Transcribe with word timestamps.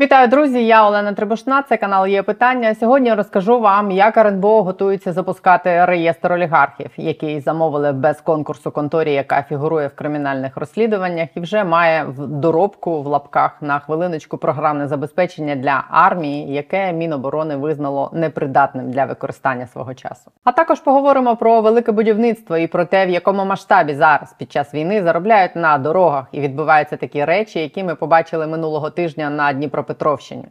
Вітаю, 0.00 0.28
друзі! 0.28 0.66
Я 0.66 0.86
Олена 0.86 1.12
Требушна. 1.12 1.62
Це 1.62 1.76
канал 1.76 2.06
є 2.06 2.22
питання. 2.22 2.74
Сьогодні 2.74 3.14
розкажу 3.14 3.60
вам, 3.60 3.90
як 3.90 4.16
РНБО 4.16 4.62
готується 4.62 5.12
запускати 5.12 5.84
реєстр 5.84 6.32
олігархів, 6.32 6.90
який 6.96 7.40
замовили 7.40 7.92
без 7.92 8.20
конкурсу 8.20 8.70
конторі, 8.70 9.12
яка 9.12 9.42
фігурує 9.42 9.86
в 9.86 9.94
кримінальних 9.94 10.56
розслідуваннях, 10.56 11.28
і 11.34 11.40
вже 11.40 11.64
має 11.64 12.04
в 12.04 12.26
доробку 12.26 13.02
в 13.02 13.06
лапках 13.06 13.56
на 13.60 13.78
хвилиночку 13.78 14.38
програмне 14.38 14.88
забезпечення 14.88 15.56
для 15.56 15.84
армії, 15.90 16.54
яке 16.54 16.92
Міноборони 16.92 17.56
визнало 17.56 18.10
непридатним 18.12 18.90
для 18.90 19.04
використання 19.04 19.66
свого 19.66 19.94
часу. 19.94 20.30
А 20.44 20.52
також 20.52 20.80
поговоримо 20.80 21.36
про 21.36 21.60
велике 21.60 21.92
будівництво 21.92 22.56
і 22.56 22.66
про 22.66 22.84
те, 22.84 23.06
в 23.06 23.10
якому 23.10 23.44
масштабі 23.44 23.94
зараз 23.94 24.34
під 24.38 24.52
час 24.52 24.74
війни 24.74 25.02
заробляють 25.02 25.56
на 25.56 25.78
дорогах 25.78 26.26
і 26.32 26.40
відбуваються 26.40 26.96
такі 26.96 27.24
речі, 27.24 27.60
які 27.60 27.84
ми 27.84 27.94
побачили 27.94 28.46
минулого 28.46 28.90
тижня 28.90 29.30
на 29.30 29.52
Дніпро. 29.52 29.83
Дніпропетровщині, 29.84 30.44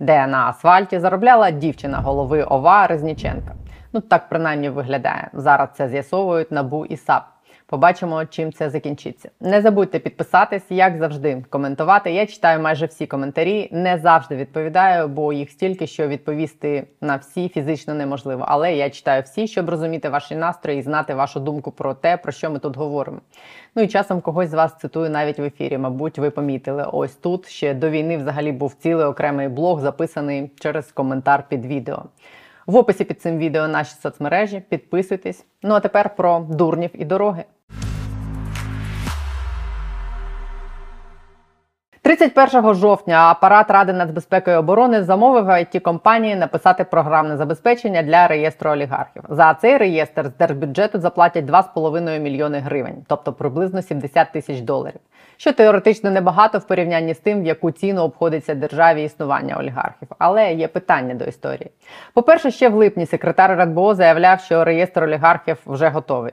де 0.00 0.26
на 0.26 0.46
асфальті 0.48 0.98
заробляла 0.98 1.50
дівчина 1.50 1.98
голови 1.98 2.42
ОВА 2.42 2.86
Резніченка. 2.86 3.54
Ну 3.92 4.00
так 4.00 4.28
принаймні 4.28 4.68
виглядає. 4.68 5.30
Зараз 5.32 5.68
це 5.74 5.88
з'ясовують 5.88 6.52
набу 6.52 6.86
і 6.86 6.96
САП. 6.96 7.22
Побачимо, 7.70 8.24
чим 8.24 8.52
це 8.52 8.70
закінчиться. 8.70 9.30
Не 9.40 9.60
забудьте 9.60 9.98
підписатись, 9.98 10.62
як 10.70 10.98
завжди, 10.98 11.44
коментувати. 11.50 12.12
Я 12.12 12.26
читаю 12.26 12.60
майже 12.60 12.86
всі 12.86 13.06
коментарі, 13.06 13.68
не 13.72 13.98
завжди 13.98 14.36
відповідаю, 14.36 15.08
бо 15.08 15.32
їх 15.32 15.50
стільки, 15.50 15.86
що 15.86 16.08
відповісти 16.08 16.86
на 17.00 17.16
всі 17.16 17.48
фізично 17.48 17.94
неможливо. 17.94 18.44
Але 18.48 18.74
я 18.74 18.90
читаю 18.90 19.22
всі, 19.22 19.46
щоб 19.46 19.70
розуміти 19.70 20.08
ваші 20.08 20.36
настрої 20.36 20.78
і 20.78 20.82
знати 20.82 21.14
вашу 21.14 21.40
думку 21.40 21.70
про 21.70 21.94
те, 21.94 22.16
про 22.16 22.32
що 22.32 22.50
ми 22.50 22.58
тут 22.58 22.76
говоримо. 22.76 23.18
Ну 23.74 23.82
і 23.82 23.88
часом 23.88 24.20
когось 24.20 24.48
з 24.48 24.54
вас 24.54 24.78
цитую 24.78 25.10
навіть 25.10 25.38
в 25.38 25.42
ефірі. 25.42 25.78
Мабуть, 25.78 26.18
ви 26.18 26.30
помітили. 26.30 26.86
Ось 26.92 27.14
тут 27.14 27.48
ще 27.48 27.74
до 27.74 27.90
війни 27.90 28.16
взагалі 28.16 28.52
був 28.52 28.74
цілий 28.74 29.06
окремий 29.06 29.48
блог, 29.48 29.80
записаний 29.80 30.50
через 30.60 30.92
коментар 30.92 31.44
під 31.48 31.66
відео. 31.66 32.02
В 32.66 32.76
описі 32.76 33.04
під 33.04 33.22
цим 33.22 33.38
відео 33.38 33.68
наші 33.68 33.94
соцмережі. 34.02 34.62
Підписуйтесь. 34.68 35.44
Ну 35.62 35.74
а 35.74 35.80
тепер 35.80 36.16
про 36.16 36.46
дурнів 36.50 36.90
і 36.94 37.04
дороги. 37.04 37.44
31 42.16 42.74
жовтня 42.74 43.30
апарат 43.30 43.70
Ради 43.70 43.92
нацбезпеки 43.92 44.50
і 44.50 44.54
оборони 44.54 45.02
замовив 45.02 45.48
it 45.48 45.80
компанії 45.80 46.36
написати 46.36 46.84
програмне 46.84 47.36
забезпечення 47.36 48.02
для 48.02 48.26
реєстру 48.26 48.70
олігархів. 48.70 49.22
За 49.28 49.54
цей 49.54 49.76
реєстр 49.76 50.26
з 50.26 50.38
держбюджету 50.38 50.98
заплатять 51.00 51.44
2,5 51.44 52.18
мільйони 52.18 52.58
гривень, 52.58 53.04
тобто 53.06 53.32
приблизно 53.32 53.82
70 53.82 54.32
тисяч 54.32 54.60
доларів. 54.60 55.00
Що 55.36 55.52
теоретично 55.52 56.10
небагато 56.10 56.58
в 56.58 56.64
порівнянні 56.64 57.14
з 57.14 57.18
тим, 57.18 57.42
в 57.42 57.46
яку 57.46 57.70
ціну 57.70 58.02
обходиться 58.02 58.54
державі 58.54 59.04
існування 59.04 59.56
олігархів. 59.56 60.08
Але 60.18 60.52
є 60.52 60.68
питання 60.68 61.14
до 61.14 61.24
історії. 61.24 61.70
По 62.14 62.22
перше, 62.22 62.50
ще 62.50 62.68
в 62.68 62.74
липні 62.74 63.06
секретар 63.06 63.50
РНБО 63.50 63.94
заявляв, 63.94 64.40
що 64.40 64.64
реєстр 64.64 65.04
олігархів 65.04 65.56
вже 65.66 65.88
готовий. 65.88 66.32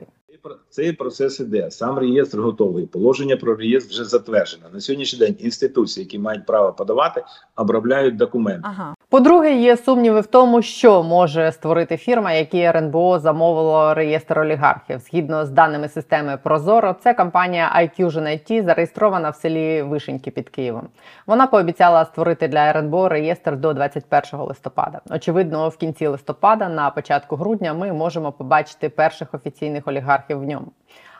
Цей 0.70 0.92
процес 0.92 1.40
іде. 1.40 1.70
Сам 1.70 1.98
реєстр 1.98 2.40
готовий. 2.40 2.86
Положення 2.86 3.36
про 3.36 3.56
реєстр 3.56 3.90
вже 3.90 4.04
затверджено. 4.04 4.64
На 4.72 4.80
сьогоднішній 4.80 5.18
день 5.18 5.36
інституції, 5.38 6.04
які 6.04 6.18
мають 6.18 6.46
право 6.46 6.72
подавати, 6.72 7.24
обробляють 7.56 8.16
документи. 8.16 8.62
Ага. 8.64 8.94
По-друге, 9.10 9.52
є 9.52 9.76
сумніви 9.76 10.20
в 10.20 10.26
тому, 10.26 10.62
що 10.62 11.02
може 11.02 11.52
створити 11.52 11.96
фірма, 11.96 12.32
якій 12.32 12.62
РНБО 12.62 13.18
замовило 13.18 13.94
реєстр 13.94 14.38
олігархів. 14.38 14.98
Згідно 14.98 15.46
з 15.46 15.50
даними 15.50 15.88
системи 15.88 16.36
Прозоро, 16.36 16.96
це 17.00 17.14
компанія 17.14 17.72
iQusion 17.76 18.22
IT, 18.22 18.64
зареєстрована 18.64 19.30
в 19.30 19.36
селі 19.36 19.82
Вишеньки 19.82 20.30
під 20.30 20.48
Києвом. 20.48 20.88
Вона 21.26 21.46
пообіцяла 21.46 22.04
створити 22.04 22.48
для 22.48 22.70
РНБО 22.70 23.08
реєстр 23.08 23.56
до 23.56 23.74
21 23.74 24.40
листопада. 24.40 25.00
Очевидно, 25.10 25.68
в 25.68 25.76
кінці 25.76 26.06
листопада, 26.06 26.68
на 26.68 26.90
початку 26.90 27.36
грудня, 27.36 27.74
ми 27.74 27.92
можемо 27.92 28.32
побачити 28.32 28.88
перших 28.88 29.34
офіційних 29.34 29.88
олігархів 29.88 30.38
в 30.38 30.44
ньому. 30.44 30.66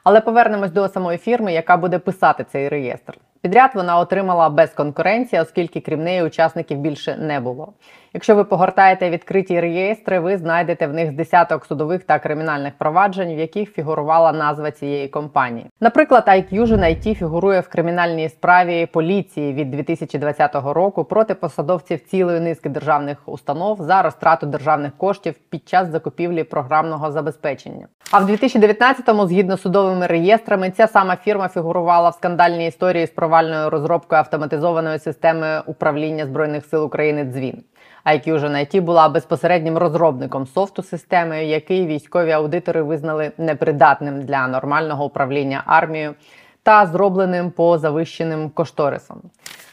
Але 0.05 0.21
повернемось 0.21 0.71
до 0.71 0.89
самої 0.89 1.19
фірми, 1.19 1.53
яка 1.53 1.77
буде 1.77 1.99
писати 1.99 2.45
цей 2.53 2.69
реєстр. 2.69 3.15
Підряд 3.41 3.71
вона 3.75 3.99
отримала 3.99 4.49
без 4.49 4.71
конкуренції, 4.71 5.43
оскільки 5.43 5.81
крім 5.81 6.05
неї 6.05 6.23
учасників 6.23 6.79
більше 6.79 7.17
не 7.17 7.41
було. 7.41 7.73
Якщо 8.15 8.35
ви 8.35 8.45
погортаєте 8.45 9.11
відкриті 9.11 9.61
реєстри, 9.61 10.19
ви 10.19 10.39
знайдете 10.39 10.87
в 10.87 10.93
них 10.93 11.11
з 11.11 11.15
десяток 11.15 11.65
судових 11.65 12.05
та 12.05 12.19
кримінальних 12.19 12.73
проваджень, 12.79 13.35
в 13.35 13.39
яких 13.39 13.73
фігурувала 13.73 14.33
назва 14.33 14.71
цієї 14.71 15.09
компанії. 15.09 15.67
Наприклад, 15.81 16.25
iQusion 16.27 16.79
IT 16.79 17.15
фігурує 17.15 17.61
в 17.61 17.69
кримінальній 17.69 18.29
справі 18.29 18.87
поліції 18.87 19.53
від 19.53 19.71
2020 19.71 20.55
року 20.55 21.05
проти 21.05 21.35
посадовців 21.35 22.01
цілої 22.01 22.41
низки 22.41 22.69
державних 22.69 23.19
установ 23.27 23.79
за 23.81 24.03
розтрату 24.03 24.47
державних 24.47 24.97
коштів 24.97 25.35
під 25.51 25.69
час 25.69 25.89
закупівлі 25.89 26.45
програмного 26.45 27.13
забезпечення. 27.13 27.87
А 28.11 28.19
в 28.19 28.31
2019-му, 28.31 29.27
згідно 29.27 29.57
з 29.57 29.61
судовими 29.63 30.07
реєстрами, 30.07 30.71
ця 30.71 30.87
сама 30.87 31.17
фірма 31.17 31.49
фігурувала 31.49 32.09
в 32.09 32.15
скандальній 32.15 32.67
історії 32.67 33.07
з 33.07 33.11
провальною 33.11 33.71
розробкою 33.71 34.19
автоматизованої 34.19 34.99
системи 34.99 35.63
управління 35.67 36.27
збройних 36.27 36.67
сил 36.67 36.85
України 36.85 37.25
Дзвін. 37.25 37.63
IQжен 38.15 38.57
IT 38.57 38.81
була 38.81 39.09
безпосереднім 39.09 39.79
розробником 39.79 40.47
софту 40.47 40.83
системи, 40.83 41.45
який 41.45 41.87
військові 41.87 42.31
аудитори 42.31 42.83
визнали 42.83 43.33
непридатним 43.39 44.23
для 44.23 44.49
нормального 44.49 45.05
управління 45.05 45.63
армією 45.67 46.15
та 46.69 46.87
зробленим 46.87 47.51
по 47.51 47.79
завищеним 47.79 48.51
кошторисам. 48.51 49.21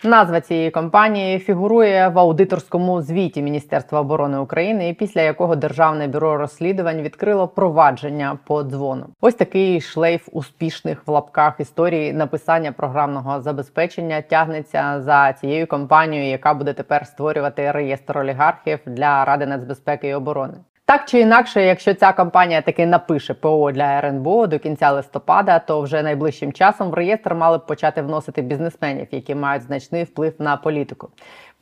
Назва 0.04 0.42
цієї 0.42 0.72
компанії 0.72 1.40
фігурує 1.40 2.08
в 2.08 2.20
аудиторському 2.20 3.02
звіті 3.02 3.42
Міністерства 3.42 4.00
оборони 4.00 4.38
України, 4.38 4.96
після 5.00 5.22
якого 5.22 5.56
Державне 5.56 6.08
бюро 6.08 6.38
розслідувань 6.38 7.02
відкрило 7.02 7.48
провадження 7.48 8.38
по 8.48 8.64
дзвону. 8.64 9.06
Ось 9.22 9.34
такий 9.34 9.82
шлейф 9.82 10.30
успішних 10.32 11.08
в 11.08 11.12
лапках 11.12 11.60
історії 11.60 12.14
написання 12.14 12.72
програмного 12.72 13.42
забезпечення 13.42 14.22
тягнеться 14.22 15.02
за 15.02 15.34
цією 15.34 15.68
компанією, 15.68 16.30
яка 16.30 16.54
буде 16.54 16.74
тепер 16.74 17.08
створювати 17.08 17.72
реєстр 17.72 18.18
олігархів 18.18 18.80
для 18.86 19.26
Ради 19.26 19.46
нацбезпеки 19.46 20.08
і 20.08 20.14
оборони. 20.14 20.54
Так 20.88 21.06
чи 21.06 21.20
інакше, 21.20 21.66
якщо 21.66 21.94
ця 21.94 22.14
компанія 22.14 22.62
таки 22.62 22.86
напише 22.86 23.34
ПО 23.34 23.72
для 23.72 23.84
РНБО 24.00 24.48
до 24.48 24.60
кінця 24.60 24.92
листопада, 24.92 25.60
то 25.60 25.82
вже 25.82 26.04
найближчим 26.04 26.54
часом 26.54 26.90
в 26.90 26.94
реєстр 26.94 27.34
мали 27.34 27.58
б 27.58 27.66
почати 27.66 28.02
вносити 28.02 28.42
бізнесменів, 28.42 29.08
які 29.12 29.36
мають 29.36 29.64
значний 29.64 30.04
вплив 30.04 30.34
на 30.40 30.58
політику. 30.58 31.10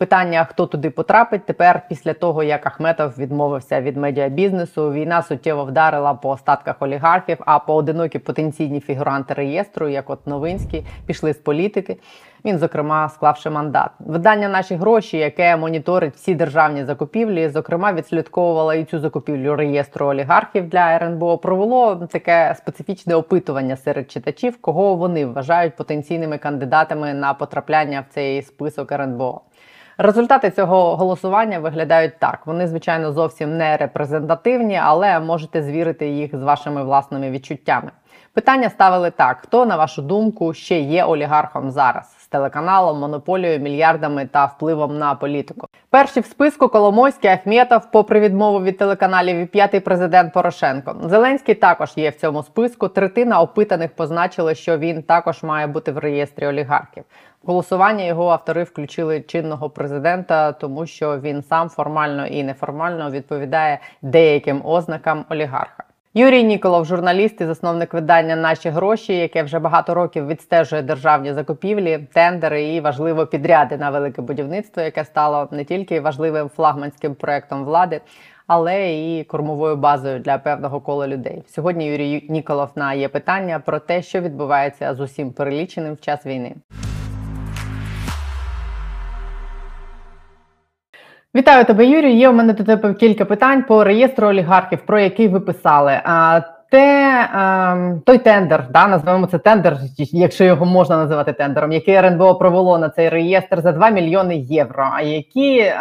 Питання, 0.04 0.46
хто 0.50 0.66
туди 0.66 0.90
потрапить, 0.90 1.46
тепер 1.46 1.82
після 1.90 2.14
того, 2.14 2.44
як 2.44 2.68
Ахметов 2.68 3.14
відмовився 3.18 3.82
від 3.82 3.98
медіабізнесу, 3.98 4.92
війна 4.92 5.22
суттєво 5.22 5.66
вдарила 5.66 6.14
по 6.14 6.30
остатках 6.30 6.76
олігархів, 6.80 7.38
а 7.40 7.60
поодинокі 7.60 8.20
потенційні 8.20 8.80
фігуранти 8.80 9.34
реєстру, 9.34 9.88
як 9.88 10.10
от 10.10 10.28
Новинський, 10.28 10.86
пішли 11.06 11.34
з 11.34 11.38
політики. 11.38 11.98
Він, 12.46 12.60
зокрема, 12.60 13.10
склавши 13.10 13.50
мандат. 13.50 13.92
Видання 14.00 14.50
наші 14.50 14.76
гроші, 14.76 15.18
яке 15.18 15.58
моніторить 15.58 16.16
всі 16.16 16.36
державні 16.36 16.86
закупівлі, 16.86 17.50
зокрема, 17.50 17.94
відслідковувала 17.94 18.76
і 18.76 18.84
цю 18.84 19.00
закупівлю 19.00 19.56
реєстру 19.56 20.06
олігархів 20.06 20.70
для 20.70 20.96
РНБО. 20.96 21.38
Провело 21.38 21.96
таке 21.96 22.56
специфічне 22.58 23.16
опитування 23.16 23.78
серед 23.78 24.12
читачів, 24.12 24.62
кого 24.62 24.96
вони 24.96 25.26
вважають 25.26 25.76
потенційними 25.76 26.38
кандидатами 26.38 27.14
на 27.14 27.34
потрапляння 27.34 28.06
в 28.10 28.14
цей 28.14 28.42
список 28.42 28.92
РНБО. 28.92 29.42
Результати 29.98 30.52
цього 30.52 30.96
голосування 30.96 31.60
виглядають 31.60 32.20
так. 32.20 32.40
Вони, 32.46 32.68
звичайно, 32.68 33.12
зовсім 33.12 33.58
не 33.58 33.78
репрезентативні, 33.78 34.80
але 34.84 35.20
можете 35.20 35.64
звірити 35.64 36.08
їх 36.08 36.36
з 36.36 36.44
вашими 36.44 36.84
власними 36.84 37.32
відчуттями. 37.32 37.92
Питання 38.34 38.70
ставили 38.70 39.12
так: 39.12 39.38
хто, 39.42 39.66
на 39.66 39.76
вашу 39.76 40.02
думку, 40.02 40.54
ще 40.54 40.80
є 40.80 41.04
олігархом 41.04 41.72
зараз? 41.72 42.16
Телеканалом, 42.34 43.00
монополією, 43.00 43.60
мільярдами 43.60 44.26
та 44.26 44.46
впливом 44.46 44.98
на 44.98 45.16
політику. 45.16 45.68
Перші 45.90 46.20
в 46.20 46.26
списку 46.26 46.68
Коломойський 46.68 47.32
Ахметов, 47.32 47.92
попри 47.92 48.20
відмову 48.20 48.64
від 48.64 48.78
телеканалів, 48.78 49.38
і 49.38 49.46
п'ятий 49.46 49.80
президент 49.80 50.34
Порошенко. 50.34 50.96
Зеленський 51.04 51.56
також 51.56 51.94
є 51.96 52.10
в 52.10 52.16
цьому 52.16 52.44
списку. 52.44 52.88
Третина 52.88 53.42
опитаних 53.42 53.96
позначили, 53.96 54.56
що 54.56 54.78
він 54.78 55.04
також 55.04 55.44
має 55.44 55.68
бути 55.68 55.92
в 55.92 55.98
реєстрі 55.98 56.48
олігархів. 56.48 57.04
Голосування 57.46 58.04
його 58.04 58.30
автори 58.30 58.64
включили 58.64 59.22
чинного 59.22 59.70
президента, 59.70 60.52
тому 60.52 60.86
що 60.86 61.20
він 61.20 61.44
сам 61.44 61.70
формально 61.70 62.28
і 62.28 62.44
неформально 62.44 63.12
відповідає 63.12 63.80
деяким 64.02 64.62
ознакам 64.66 65.26
олігарха. 65.30 65.84
Юрій 66.16 66.44
Ніколов, 66.44 66.86
журналіст 66.86 67.42
і 67.42 67.46
засновник 67.46 67.94
видання 67.94 68.36
Наші 68.36 68.70
гроші, 68.70 69.18
яке 69.18 69.44
вже 69.44 69.60
багато 69.60 69.94
років 69.94 70.28
відстежує 70.28 70.82
державні 70.82 71.34
закупівлі, 71.34 72.08
тендери 72.14 72.64
і 72.64 72.82
важливо 72.82 73.26
підряди 73.26 73.78
на 73.78 73.90
велике 73.90 74.22
будівництво, 74.22 74.84
яке 74.84 75.06
стало 75.06 75.48
не 75.52 75.66
тільки 75.66 76.00
важливим 76.00 76.50
флагманським 76.50 77.16
проектом 77.16 77.66
влади, 77.66 78.02
але 78.48 78.94
і 78.94 79.24
кормовою 79.24 79.76
базою 79.76 80.20
для 80.20 80.38
певного 80.38 80.82
кола 80.82 81.08
людей. 81.08 81.44
Сьогодні 81.48 81.86
Юрій 81.86 82.28
Ніколов 82.30 82.70
на 82.76 82.94
є 82.94 83.10
питання 83.10 83.60
про 83.60 83.80
те, 83.80 84.02
що 84.02 84.22
відбувається 84.22 84.94
з 84.94 85.00
усім 85.00 85.32
переліченим 85.32 85.94
в 85.94 86.02
час 86.02 86.26
війни. 86.26 86.56
Вітаю 91.36 91.66
тебе, 91.66 91.86
Юрій. 91.86 92.18
Є 92.18 92.30
у 92.30 92.34
мене 92.34 92.54
до 92.54 92.64
тебе 92.64 92.94
кілька 92.94 93.26
питань 93.26 93.64
по 93.64 93.84
реєстру 93.84 94.28
олігархів, 94.28 94.86
про 94.86 95.00
який 95.00 95.28
ви 95.28 95.40
писали. 95.40 96.02
А 96.04 96.42
те 96.72 97.30
ем, 97.34 98.02
той 98.06 98.18
тендер, 98.18 98.68
да, 98.70 98.88
назвемо 98.88 99.28
це 99.28 99.40
тендер, 99.40 99.78
якщо 99.98 100.44
його 100.44 100.66
можна 100.66 100.98
називати 100.98 101.34
тендером, 101.34 101.72
який 101.72 101.96
РНБО 101.96 102.36
провело 102.36 102.78
на 102.78 102.90
цей 102.90 103.10
реєстр 103.10 103.62
за 103.62 103.72
2 103.72 103.90
мільйони 103.90 104.38
євро. 104.38 104.90
А 104.94 105.02
які 105.02 105.58
е, 105.58 105.76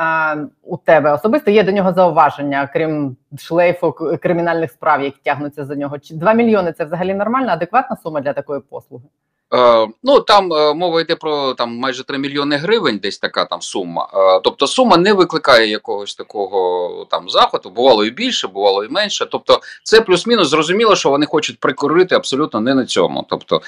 у 0.63 0.77
тебе 0.77 1.13
особисто 1.13 1.51
є 1.51 1.63
до 1.63 1.73
нього 1.73 1.93
зауваження, 1.93 2.69
крім 2.73 3.17
шлейфу 3.39 3.93
кримінальних 4.23 4.71
справ, 4.71 5.03
які 5.03 5.21
тягнуться 5.25 5.65
за 5.65 5.75
нього? 5.75 5.99
Чи 5.99 6.15
2 6.15 6.33
мільйони 6.33 6.73
це 6.73 6.85
взагалі 6.85 7.15
нормальна, 7.15 7.53
адекватна 7.53 7.97
сума 7.97 8.21
для 8.21 8.33
такої 8.33 8.61
послуги? 8.61 9.05
Е, 9.55 9.89
ну 10.03 10.21
там 10.21 10.53
е, 10.53 10.75
мова 10.75 11.01
йде 11.01 11.17
про 11.17 11.55
там 11.55 11.77
майже 11.77 12.05
3 12.05 12.19
мільйони 12.19 12.57
гривень, 12.57 12.99
десь 12.99 13.19
така 13.19 13.45
там 13.45 13.63
сума. 13.63 14.09
Е, 14.15 14.41
тобто 14.45 14.67
сума 14.67 14.97
не 14.97 15.13
викликає 15.13 15.69
якогось 15.69 16.15
такого 16.15 17.07
там 17.11 17.31
захвату. 17.31 17.71
Бувало 17.71 18.05
і 18.05 18.11
більше, 18.11 18.49
бувало 18.49 18.85
і 18.85 18.89
менше. 18.89 19.27
Тобто, 19.27 19.61
це 19.83 20.01
плюс-мінус 20.01 20.49
зрозуміло, 20.49 20.97
що 20.97 21.11
вони 21.11 21.27
хочуть 21.27 21.61
прикурити 21.61 22.15
абсолютно 22.15 22.61
не 22.61 22.75
на 22.75 22.87
цьому, 22.87 23.27
тобто 23.29 23.63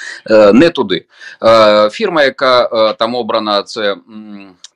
не 0.52 0.70
туди. 0.70 1.06
Фірма, 1.90 2.22
яка 2.22 2.68
там 2.98 3.14
обрана, 3.14 3.62
це. 3.62 3.96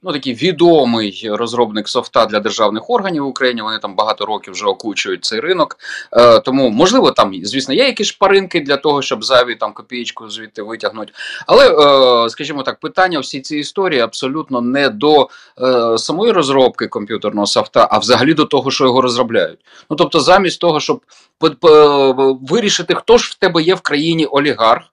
Ну, 0.03 0.13
такий 0.13 0.35
відомий 0.35 1.29
розробник 1.31 1.89
софта 1.89 2.27
для 2.27 2.41
державних 2.41 2.91
органів 2.91 3.25
в 3.25 3.27
Україні. 3.27 3.63
Вони 3.63 3.79
там 3.79 3.95
багато 3.95 4.27
років 4.27 4.53
вже 4.53 4.67
окучують 4.67 5.25
цей 5.25 5.41
ринок. 5.41 5.79
Е, 6.13 6.41
тому, 6.41 6.71
можливо, 6.71 7.11
там, 7.11 7.33
звісно, 7.43 7.75
є 7.75 7.85
якісь 7.85 8.07
шпаринки 8.07 8.61
для 8.61 8.77
того, 8.77 9.03
щоб 9.03 9.25
зайві 9.25 9.55
там 9.55 9.73
копієчку 9.73 10.31
звідти 10.31 10.63
витягнути. 10.63 11.13
Але, 11.47 11.69
е, 12.25 12.29
скажімо 12.29 12.63
так, 12.63 12.81
питання 12.81 13.21
всій 13.21 13.41
цій 13.41 13.59
історії 13.59 14.01
абсолютно 14.01 14.61
не 14.61 14.89
до 14.89 15.29
е, 15.61 15.99
самої 15.99 16.33
розробки 16.33 16.87
комп'ютерного 16.87 17.47
софта, 17.47 17.89
а 17.91 17.99
взагалі 17.99 18.35
до 18.35 18.45
того, 18.45 18.71
що 18.71 18.85
його 18.85 19.01
розробляють. 19.01 19.59
Ну 19.91 19.97
тобто, 19.97 20.21
замість 20.21 20.61
того, 20.61 20.81
щоб 20.81 21.01
вирішити, 22.43 22.95
хто 22.95 23.19
ж 23.19 23.31
в 23.33 23.35
тебе 23.35 23.63
є 23.63 23.75
в 23.75 23.81
країні 23.81 24.27
олігарх. 24.27 24.85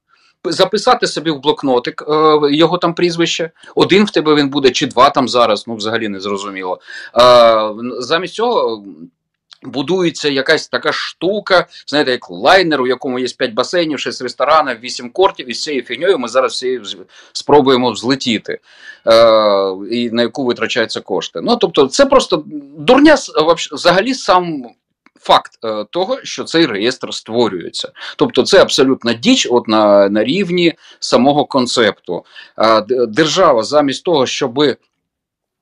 Записати 0.45 1.07
собі 1.07 1.31
в 1.31 1.39
блокнотик 1.39 2.03
е, 2.09 2.39
його 2.51 2.77
там 2.77 2.93
прізвище. 2.93 3.51
Один 3.75 4.05
в 4.05 4.11
тебе 4.11 4.35
він 4.35 4.49
буде, 4.49 4.71
чи 4.71 4.87
два 4.87 5.09
там 5.09 5.27
зараз, 5.27 5.67
ну 5.67 5.75
взагалі 5.75 6.07
не 6.07 6.19
зрозуміло. 6.19 6.79
Е, 7.17 7.69
замість 7.99 8.33
цього 8.33 8.83
будується 9.65 10.29
якась 10.29 10.67
така 10.67 10.91
штука, 10.91 11.67
знаєте, 11.87 12.11
як 12.11 12.29
лайнер, 12.29 12.81
у 12.81 12.87
якому 12.87 13.19
є 13.19 13.27
5 13.37 13.53
басейнів, 13.53 13.99
6 13.99 14.21
ресторанів, 14.21 14.79
8 14.79 15.09
кортів, 15.09 15.49
і 15.49 15.53
з 15.53 15.61
цією 15.61 15.83
фігньою 15.83 16.19
ми 16.19 16.27
зараз 16.27 16.53
всі 16.53 16.81
спробуємо 17.33 17.91
взлетіти, 17.91 18.53
е, 18.53 18.61
і 19.91 20.09
на 20.11 20.21
яку 20.21 20.45
витрачаються 20.45 21.01
кошти. 21.01 21.39
Ну, 21.43 21.55
тобто, 21.55 21.87
це 21.87 22.05
просто 22.05 22.43
дурня 22.77 23.15
взагалі 23.71 24.13
сам. 24.13 24.63
Факт 25.25 25.51
е, 25.63 25.85
того, 25.89 26.19
що 26.23 26.43
цей 26.43 26.65
реєстр 26.65 27.13
створюється, 27.13 27.91
тобто 28.15 28.43
це 28.43 28.61
абсолютна 28.61 29.13
діч, 29.13 29.47
от 29.51 29.67
на, 29.67 30.09
на 30.09 30.23
рівні 30.23 30.73
самого 30.99 31.45
концепту. 31.45 32.25
Держава 33.07 33.63
замість 33.63 34.03
того, 34.03 34.25
щоби 34.25 34.65
Е, 34.71 34.77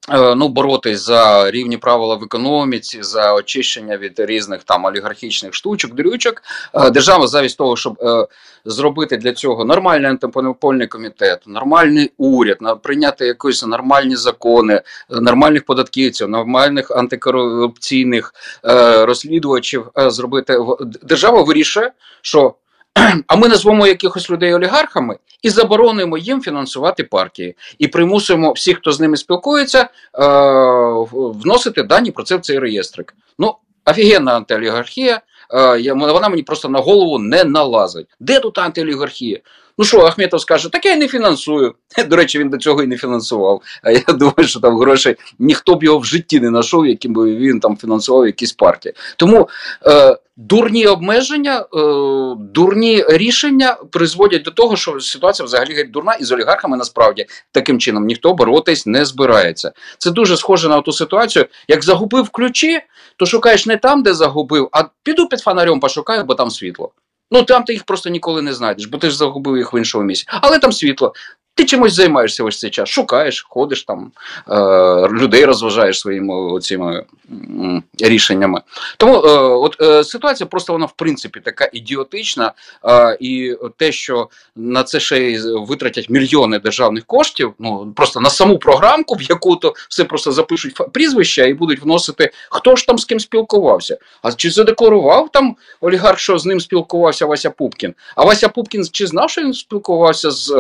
ну, 0.10 0.48
боротись 0.48 1.06
за 1.06 1.52
рівні 1.52 1.78
правила 1.78 2.16
в 2.16 2.24
економіці, 2.24 3.04
за 3.04 3.34
очищення 3.34 3.98
від 3.98 4.20
різних 4.20 4.64
там 4.64 4.86
олігархічних 4.86 5.54
штучок, 5.54 5.94
дрючок. 5.94 6.44
Е, 6.74 6.90
Держава 6.90 7.28
замість 7.28 7.58
того, 7.58 7.76
щоб 7.76 7.98
е, 8.02 8.28
зробити 8.66 9.18
для 9.18 9.34
цього 9.34 9.66
нормальний 9.66 10.10
антимонопольний 10.10 10.88
комітет, 10.88 11.44
нормальний 11.48 12.12
уряд, 12.18 12.58
прийняти 12.84 13.26
якісь 13.26 13.66
нормальні 13.66 14.16
закони, 14.16 14.74
е, 14.74 14.82
нормальних 15.10 15.66
податківців, 15.66 16.30
нормальних 16.30 16.92
антикорупційних 16.92 18.34
е, 18.66 19.06
розслідувачів 19.06 19.86
е, 19.98 20.10
зробити 20.10 20.58
держава 21.02 21.42
вирішує, 21.42 21.92
що 22.22 22.56
а 23.28 23.36
ми 23.36 23.48
назвемо 23.48 23.88
якихось 23.88 24.30
людей 24.30 24.54
олігархами 24.54 25.18
і 25.42 25.50
заборонимо 25.50 26.18
їм 26.18 26.42
фінансувати 26.42 27.04
партії, 27.04 27.56
і 27.80 27.88
примусуємо 27.88 28.52
всіх, 28.52 28.78
хто 28.78 28.92
з 28.92 29.00
ними 29.00 29.18
спілкується, 29.18 29.82
е, 29.82 29.90
вносити 31.12 31.84
дані 31.84 32.12
про 32.12 32.24
це 32.24 32.36
в 32.36 32.42
цей 32.42 32.60
реєстрик. 32.60 33.16
Ну, 33.40 33.56
офігенна 33.86 34.36
антиолігархія. 34.36 35.22
Е, 35.54 35.94
вона 35.94 36.30
мені 36.30 36.44
просто 36.44 36.70
на 36.70 36.80
голову 36.80 37.20
не 37.20 37.44
налазить. 37.44 38.08
Де 38.20 38.40
тут 38.40 38.58
антиолігархія? 38.58 39.40
Ну 39.78 39.86
що, 39.86 40.00
Ахметов 40.00 40.42
скаже, 40.42 40.70
так 40.70 40.86
я 40.86 40.94
й 40.94 40.96
не 40.96 41.08
фінансую. 41.08 41.76
До 42.08 42.16
речі, 42.16 42.40
він 42.40 42.50
до 42.50 42.58
цього 42.58 42.84
і 42.84 42.88
не 42.88 42.98
фінансував. 42.98 43.62
А 43.84 43.92
я 43.92 44.04
думаю, 44.08 44.48
що 44.48 44.60
там 44.60 44.78
грошей 44.78 45.16
ніхто 45.40 45.76
б 45.76 45.84
його 45.84 46.00
в 46.00 46.06
житті 46.06 46.40
не 46.40 46.48
знайшов, 46.48 46.88
яким 46.88 47.14
би 47.14 47.36
він 47.36 47.60
там 47.60 47.78
фінансував 47.78 48.26
якісь 48.26 48.54
партії. 48.54 48.96
Тому 49.18 49.50
е, 49.88 50.18
дурні 50.38 50.88
обмеження, 50.88 51.60
е, 51.60 51.66
дурні 52.40 53.06
рішення 53.10 53.78
призводять 53.92 54.44
до 54.44 54.52
того, 54.52 54.76
що 54.76 55.00
ситуація 55.00 55.46
взагалі 55.46 55.74
геть 55.74 55.92
дурна, 55.92 56.14
і 56.14 56.24
з 56.24 56.32
олігархами 56.32 56.78
насправді 56.78 57.26
таким 57.52 57.80
чином 57.80 58.06
ніхто 58.06 58.34
боротись 58.34 58.86
не 58.86 59.06
збирається. 59.06 59.72
Це 59.98 60.12
дуже 60.12 60.38
схоже 60.38 60.70
на 60.70 60.82
ту 60.82 60.92
ситуацію, 60.92 61.46
як 61.68 61.84
загубив 61.84 62.30
ключі, 62.30 62.82
то 63.18 63.26
шукаєш 63.26 63.66
не 63.66 63.78
там, 63.78 64.04
де 64.04 64.14
загубив, 64.14 64.70
а 64.72 64.84
піду 65.04 65.28
під 65.28 65.40
фонарем 65.40 65.80
пошукаю, 65.80 66.24
бо 66.24 66.36
там 66.36 66.50
світло. 66.50 66.92
Ну 67.32 67.44
там 67.44 67.64
ти 67.64 67.74
їх 67.74 67.84
просто 67.84 68.10
ніколи 68.10 68.42
не 68.42 68.54
знайдеш, 68.54 68.86
бо 68.86 68.98
ти 68.98 69.10
ж 69.10 69.18
загубив 69.18 69.58
їх 69.58 69.74
в 69.74 69.78
іншому 69.78 70.04
місці. 70.04 70.26
Але 70.42 70.60
там 70.60 70.72
світло. 70.72 71.14
Ти 71.56 71.66
чимось 71.66 71.94
займаєшся 71.94 72.44
ось 72.44 72.60
цей 72.60 72.70
час, 72.70 72.90
шукаєш, 72.90 73.46
ходиш 73.50 73.84
там, 73.84 74.12
е, 74.50 74.56
людей 75.08 75.46
розважаєш 75.46 76.00
своїми 76.00 76.60
цими 76.60 77.06
рішеннями. 78.00 78.62
Тому 78.98 79.16
е, 79.16 79.40
от 79.40 79.82
е, 79.82 80.04
ситуація 80.04 80.48
просто 80.48 80.74
вона 80.74 80.86
в 80.86 80.92
принципі 80.92 81.40
така 81.40 81.70
ідіотична, 81.74 82.52
е, 82.86 83.18
і 83.20 83.56
те, 83.78 83.92
що 83.92 84.30
на 84.56 84.84
це 84.84 85.00
ще 85.00 85.20
й 85.20 85.40
витратять 85.56 86.10
мільйони 86.10 86.60
державних 86.60 87.06
коштів, 87.06 87.54
ну 87.60 87.94
просто 87.96 88.20
на 88.20 88.30
саму 88.30 88.58
програмку, 88.58 89.16
в 89.16 89.22
яку 89.22 89.56
то 89.56 89.74
все 89.90 90.04
просто 90.04 90.32
запишуть 90.32 90.78
прізвища 90.94 91.46
і 91.46 91.54
будуть 91.54 91.82
вносити, 91.82 92.32
хто 92.50 92.76
ж 92.76 92.88
там 92.88 92.98
з 92.98 93.06
ким 93.06 93.20
спілкувався. 93.20 93.98
А 94.22 94.32
чи 94.32 94.52
задекларував 94.52 95.30
там 95.32 95.56
олігарх, 95.82 96.20
що 96.20 96.38
з 96.38 96.46
ним 96.46 96.60
спілкувався 96.60 97.26
Вася 97.26 97.50
Пупкін? 97.50 97.94
А 98.16 98.26
Вася 98.26 98.50
Пупкін 98.50 98.88
чи 98.92 99.08
знав, 99.08 99.30
що 99.30 99.42
він 99.42 99.54
спілкувався 99.54 100.32
з 100.32 100.52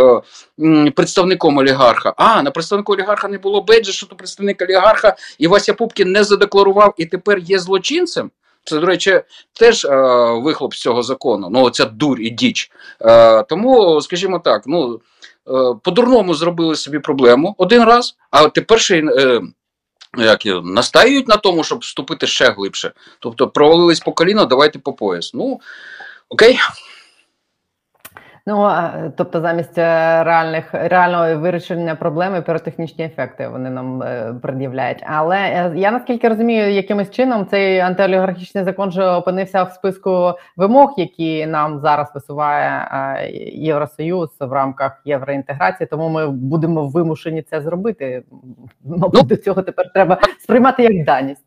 е, 0.59 0.82
представником 0.91 1.57
олігарха? 1.57 2.13
А 2.17 2.43
на 2.43 2.51
представнику 2.51 2.93
олігарха 2.93 3.27
не 3.27 3.37
було 3.37 3.61
беджа, 3.61 3.91
що 3.91 4.05
то 4.05 4.15
представник 4.15 4.61
олігарха, 4.61 5.15
і 5.37 5.47
Вася 5.47 5.73
Пупкін 5.73 6.11
не 6.11 6.23
задекларував 6.23 6.93
і 6.97 7.05
тепер 7.05 7.39
є 7.39 7.59
злочинцем. 7.59 8.31
Це, 8.65 8.79
до 8.79 8.85
речі, 8.85 9.21
теж 9.53 9.85
е, 9.85 9.95
вихлоп 10.43 10.73
з 10.73 10.81
цього 10.81 11.03
закону. 11.03 11.49
Ну, 11.51 11.61
оця 11.61 11.85
дур 11.85 12.21
і 12.21 12.29
діч. 12.29 12.71
Е, 13.01 13.43
тому, 13.43 14.01
скажімо 14.01 14.39
так, 14.39 14.63
ну 14.65 15.01
е, 15.47 15.75
по-дурному 15.83 16.33
зробили 16.33 16.75
собі 16.75 16.99
проблему 16.99 17.55
один 17.57 17.83
раз, 17.83 18.15
а 18.31 18.49
тепер 18.49 18.81
ще 18.81 18.97
й, 18.97 19.07
е, 19.07 19.41
як 20.17 20.39
настаюють 20.63 21.27
на 21.27 21.37
тому, 21.37 21.63
щоб 21.63 21.79
вступити 21.79 22.27
ще 22.27 22.51
глибше. 22.51 22.91
Тобто 23.19 23.47
провалились 23.47 23.99
по 23.99 24.11
коліно, 24.11 24.45
давайте 24.45 24.79
по 24.79 24.93
пояс. 24.93 25.33
Ну 25.33 25.59
окей. 26.29 26.59
Ну 28.45 28.69
тобто, 29.17 29.41
замість 29.41 29.77
е, 29.77 30.23
реальних 30.23 30.65
реального 30.73 31.39
вирішення 31.39 31.95
проблеми 31.95 32.41
піротехнічні 32.41 33.05
ефекти 33.05 33.47
вони 33.47 33.69
нам 33.69 34.03
е, 34.03 34.35
пред'являють. 34.41 35.03
Але 35.05 35.37
е, 35.37 35.73
я 35.75 35.91
наскільки 35.91 36.29
розумію, 36.29 36.71
якимось 36.71 37.11
чином 37.11 37.47
цей 37.51 37.79
антиолігархічний 37.79 38.63
закон 38.63 38.91
же 38.91 39.05
опинився 39.05 39.63
в 39.63 39.71
списку 39.71 40.33
вимог, 40.57 40.93
які 40.97 41.45
нам 41.45 41.79
зараз 41.79 42.11
висуває 42.15 42.87
Євросоюз 43.53 44.29
в 44.39 44.51
рамках 44.51 45.01
євроінтеграції. 45.05 45.87
Тому 45.87 46.09
ми 46.09 46.27
будемо 46.27 46.87
вимушені 46.87 47.41
це 47.41 47.61
зробити. 47.61 48.23
Мабуть, 48.85 49.13
Ну, 49.13 49.23
до 49.23 49.37
цього 49.37 49.61
тепер 49.61 49.91
треба 49.93 50.21
сприймати 50.39 50.83
як 50.83 51.05
даність. 51.05 51.43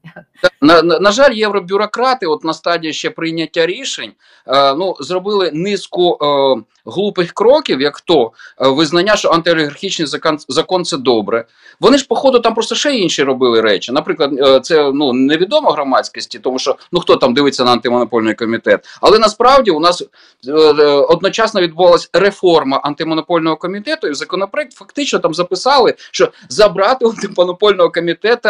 На, 0.60 0.82
на, 0.82 0.98
на 0.98 1.10
жаль, 1.10 1.32
євробюрократи, 1.32 2.26
от 2.26 2.44
на 2.44 2.54
стадії 2.54 2.92
ще 2.92 3.10
прийняття 3.10 3.66
рішень, 3.66 4.12
е, 4.46 4.74
ну 4.74 4.94
зробили 5.00 5.50
низку 5.54 6.18
е, 6.22 6.62
глупих 6.86 7.32
кроків, 7.32 7.80
як 7.80 8.00
то 8.00 8.32
е, 8.60 8.68
визнання, 8.68 9.16
що 9.16 9.30
антиолігархічний 9.30 10.06
закон, 10.06 10.38
закон 10.48 10.84
це 10.84 10.96
добре. 10.96 11.44
Вони 11.80 11.98
ж, 11.98 12.06
походу, 12.06 12.38
там 12.38 12.54
просто 12.54 12.74
ще 12.74 12.94
інші 12.94 13.22
робили 13.22 13.60
речі. 13.60 13.92
Наприклад, 13.92 14.32
е, 14.38 14.60
це 14.60 14.90
ну 14.94 15.12
невідомо 15.12 15.70
громадськості, 15.70 16.38
тому 16.38 16.58
що 16.58 16.76
ну 16.92 17.00
хто 17.00 17.16
там 17.16 17.34
дивиться 17.34 17.64
на 17.64 17.72
антимонопольний 17.72 18.34
комітет. 18.34 18.84
Але 19.00 19.18
насправді 19.18 19.70
у 19.70 19.80
нас 19.80 20.02
е, 20.48 20.52
одночасно 20.84 21.60
відбувалася 21.60 22.08
реформа 22.12 22.76
антимонопольного 22.76 23.56
комітету, 23.56 24.08
і 24.08 24.14
законопроект 24.14 24.72
фактично 24.72 25.18
там 25.18 25.34
записали, 25.34 25.94
що 26.10 26.28
забрати 26.48 27.04
у 27.04 27.10
антимонопольного 27.10 27.90
комітету 27.90 28.48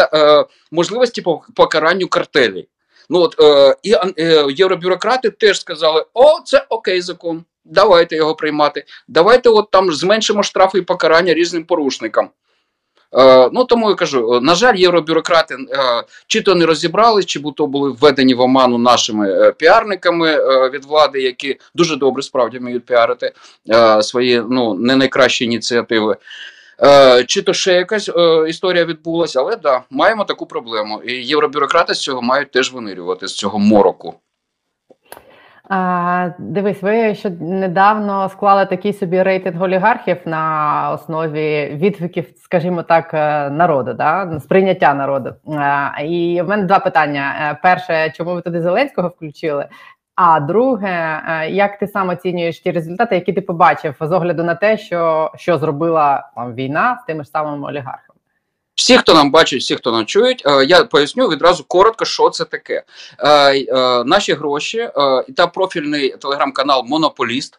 можливості 0.71 1.23
по 1.23 1.43
покаранню 1.55 2.09
картелей. 2.09 2.69
Ну 3.09 3.21
от 3.21 3.40
е, 3.40 3.76
і 3.83 3.93
е, 4.19 4.47
євробюрократи 4.50 5.31
теж 5.31 5.61
сказали: 5.61 6.05
о, 6.14 6.40
це 6.45 6.66
окей 6.69 7.00
закон. 7.00 7.45
Давайте 7.70 8.16
його 8.16 8.35
приймати. 8.35 8.85
Давайте 9.08 9.49
от 9.49 9.70
там 9.70 9.92
зменшимо 9.92 10.42
штрафи 10.42 10.78
і 10.78 10.82
покарання 10.82 11.35
різним 11.35 11.64
порушникам. 11.64 12.30
Е, 13.14 13.50
ну 13.52 13.64
тому 13.64 13.88
я 13.88 13.94
кажу, 13.94 14.35
е, 14.35 14.40
на 14.40 14.54
жаль, 14.54 14.75
євробюрократи 14.75 15.54
е, 15.54 16.04
чи 16.26 16.42
то 16.42 16.54
не 16.54 16.66
розібрались, 16.66 17.26
чи 17.26 17.42
то 17.56 17.66
були 17.66 17.90
введені 17.90 18.35
в 18.35 18.40
оману 18.40 18.78
нашими 18.78 19.30
е, 19.30 19.52
піарниками 19.52 20.30
е, 20.30 20.70
від 20.70 20.85
влади, 20.85 21.23
які 21.23 21.58
дуже 21.75 21.96
добре 21.96 22.23
справді 22.23 22.58
вміють 22.58 22.87
піарити 22.87 23.32
е, 23.70 24.02
свої 24.02 24.42
ну 24.50 24.75
не 24.75 24.96
найкращі 24.96 25.44
ініціативи. 25.44 26.16
Е, 26.82 27.25
чи 27.25 27.42
то 27.42 27.52
ще 27.52 27.73
якась 27.73 28.08
е, 28.08 28.44
історія 28.49 28.85
відбулася, 28.85 29.40
але 29.40 29.56
да, 29.56 29.82
маємо 29.90 30.25
таку 30.25 30.46
проблему. 30.46 31.02
І 31.04 31.12
євробюрократи 31.12 31.94
з 31.94 32.00
цього 32.00 32.23
мають 32.23 32.50
теж 32.50 32.73
винирювати 32.73 33.28
з 33.28 33.35
цього 33.35 33.58
мороку. 33.58 34.14
А, 35.68 36.30
дивись, 36.38 36.82
ви 36.82 37.14
ще 37.14 37.30
недавно 37.30 38.28
склали 38.28 38.66
такий 38.66 38.92
собі 38.92 39.23
рейтинг 39.23 39.62
олігархів 39.62 40.16
на 40.25 40.90
основі 40.94 41.66
відгуків, 41.75 42.26
скажімо 42.37 42.82
так, 42.82 43.14
е, 43.14 43.50
народу, 43.50 43.94
да? 43.94 44.40
сприйняття 44.40 44.94
народу. 44.94 45.35
А, 45.58 45.90
і 46.02 46.42
в 46.42 46.49
мене 46.49 46.62
два 46.62 46.78
питання: 46.78 47.35
Е, 47.40 47.58
перше, 47.62 48.11
чому 48.11 48.35
ви 48.35 48.40
туди 48.42 48.62
Зеленського 48.62 49.08
включили? 49.08 49.66
А 50.14 50.40
друге, 50.40 51.23
е, 51.28 51.50
як 51.50 51.78
ти 51.78 51.87
сам 51.87 52.08
оцінюєш 52.08 52.61
ті 52.61 52.70
результати, 52.70 53.14
які 53.14 53.32
ти 53.32 53.40
побачив 53.40 53.96
з 54.00 54.12
огляду 54.12 54.44
на 54.44 54.54
те, 54.54 54.78
що, 54.78 55.30
що 55.37 55.58
зробила 55.58 56.30
там 56.35 56.54
війна 56.54 56.99
з 57.02 57.06
тими 57.06 57.25
ж 57.25 57.30
самими 57.30 57.68
олігархами? 57.68 58.15
Всі, 58.76 58.99
хто 58.99 59.14
нам 59.14 59.30
бачить, 59.30 59.61
всі, 59.61 59.76
хто 59.76 59.92
нам 59.92 60.06
чують, 60.06 60.42
е, 60.47 60.64
я 60.64 60.85
поясню 60.85 61.28
відразу 61.28 61.64
коротко, 61.64 62.04
що 62.04 62.30
це 62.30 62.45
таке. 62.45 62.83
Е, 63.18 63.54
е, 63.59 64.04
Наші 64.04 64.33
гроші 64.33 64.78
е, 64.78 64.90
та 65.37 65.47
профільний 65.47 66.11
телеграм-канал 66.11 66.85
Монополіст. 66.87 67.59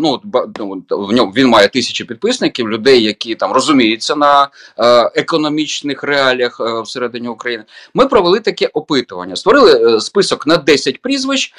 Ну 0.00 0.20
ну, 0.58 0.82
в 0.90 1.12
ньому 1.12 1.32
він 1.32 1.48
має 1.48 1.68
тисячі 1.68 2.04
підписників, 2.04 2.68
людей, 2.68 3.02
які 3.02 3.34
там 3.34 3.52
розуміються 3.52 4.16
на 4.16 4.48
економічних 5.14 6.02
реаліях 6.02 6.60
всередині 6.84 7.28
України. 7.28 7.64
Ми 7.94 8.06
провели 8.06 8.40
таке 8.40 8.66
опитування. 8.66 9.36
Створили 9.36 10.00
список 10.00 10.46
на 10.46 10.56
10 10.56 11.02
прізвищ, 11.02 11.54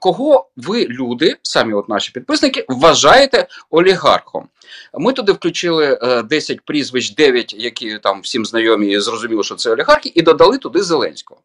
кого 0.00 0.48
ви, 0.56 0.84
люди, 0.84 1.36
самі 1.42 1.74
от 1.74 1.88
наші 1.88 2.12
підписники, 2.12 2.64
вважаєте 2.68 3.46
олігархом. 3.70 4.48
Ми 4.94 5.12
туди 5.12 5.32
включили 5.32 5.98
е, 6.02 6.22
10 6.22 6.60
прізвищ, 6.60 7.14
9, 7.14 7.54
які 7.58 7.98
там 7.98 8.20
всім 8.20 8.46
знайомі 8.46 8.92
і 8.92 9.00
зрозуміло, 9.00 9.42
що 9.42 9.54
це 9.54 9.70
олігархи, 9.70 10.12
і 10.14 10.22
додали 10.22 10.58
туди 10.58 10.82
Зеленського. 10.82 11.40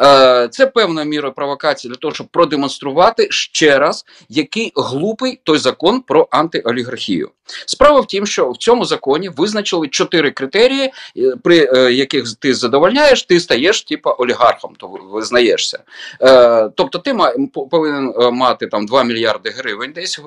Е, 0.00 0.48
Це 0.48 0.66
певною 0.66 1.06
мірою 1.06 1.34
провокації 1.34 1.90
для 1.90 1.96
того, 1.96 2.14
щоб 2.14 2.26
продемонструвати 2.26 3.26
ще 3.30 3.78
раз, 3.78 4.04
який 4.28 4.72
глупий 4.76 5.40
той 5.44 5.58
закон 5.58 6.00
про 6.00 6.28
антиолігархію. 6.30 7.30
Справа 7.66 8.00
в 8.00 8.06
тім, 8.06 8.26
що 8.26 8.50
в 8.50 8.56
цьому 8.56 8.84
законі 8.84 9.28
визначили 9.28 9.88
чотири 9.88 10.30
критерії, 10.30 10.92
е, 11.16 11.36
при 11.44 11.70
е, 11.74 11.92
яких 11.92 12.24
ти 12.38 12.54
задовольняєш, 12.54 13.22
ти 13.22 13.40
стаєш 13.40 13.82
типа 13.82 14.10
олігархом, 14.10 14.74
то 14.78 14.86
визнаєшся. 14.86 15.78
Тобто, 16.74 16.98
ти 16.98 17.16
повинен 17.70 18.14
мати 18.32 18.66
там 18.66 18.86
2 18.86 19.04
мільярди 19.04 19.50
гривень, 19.50 19.92
десь 19.92 20.20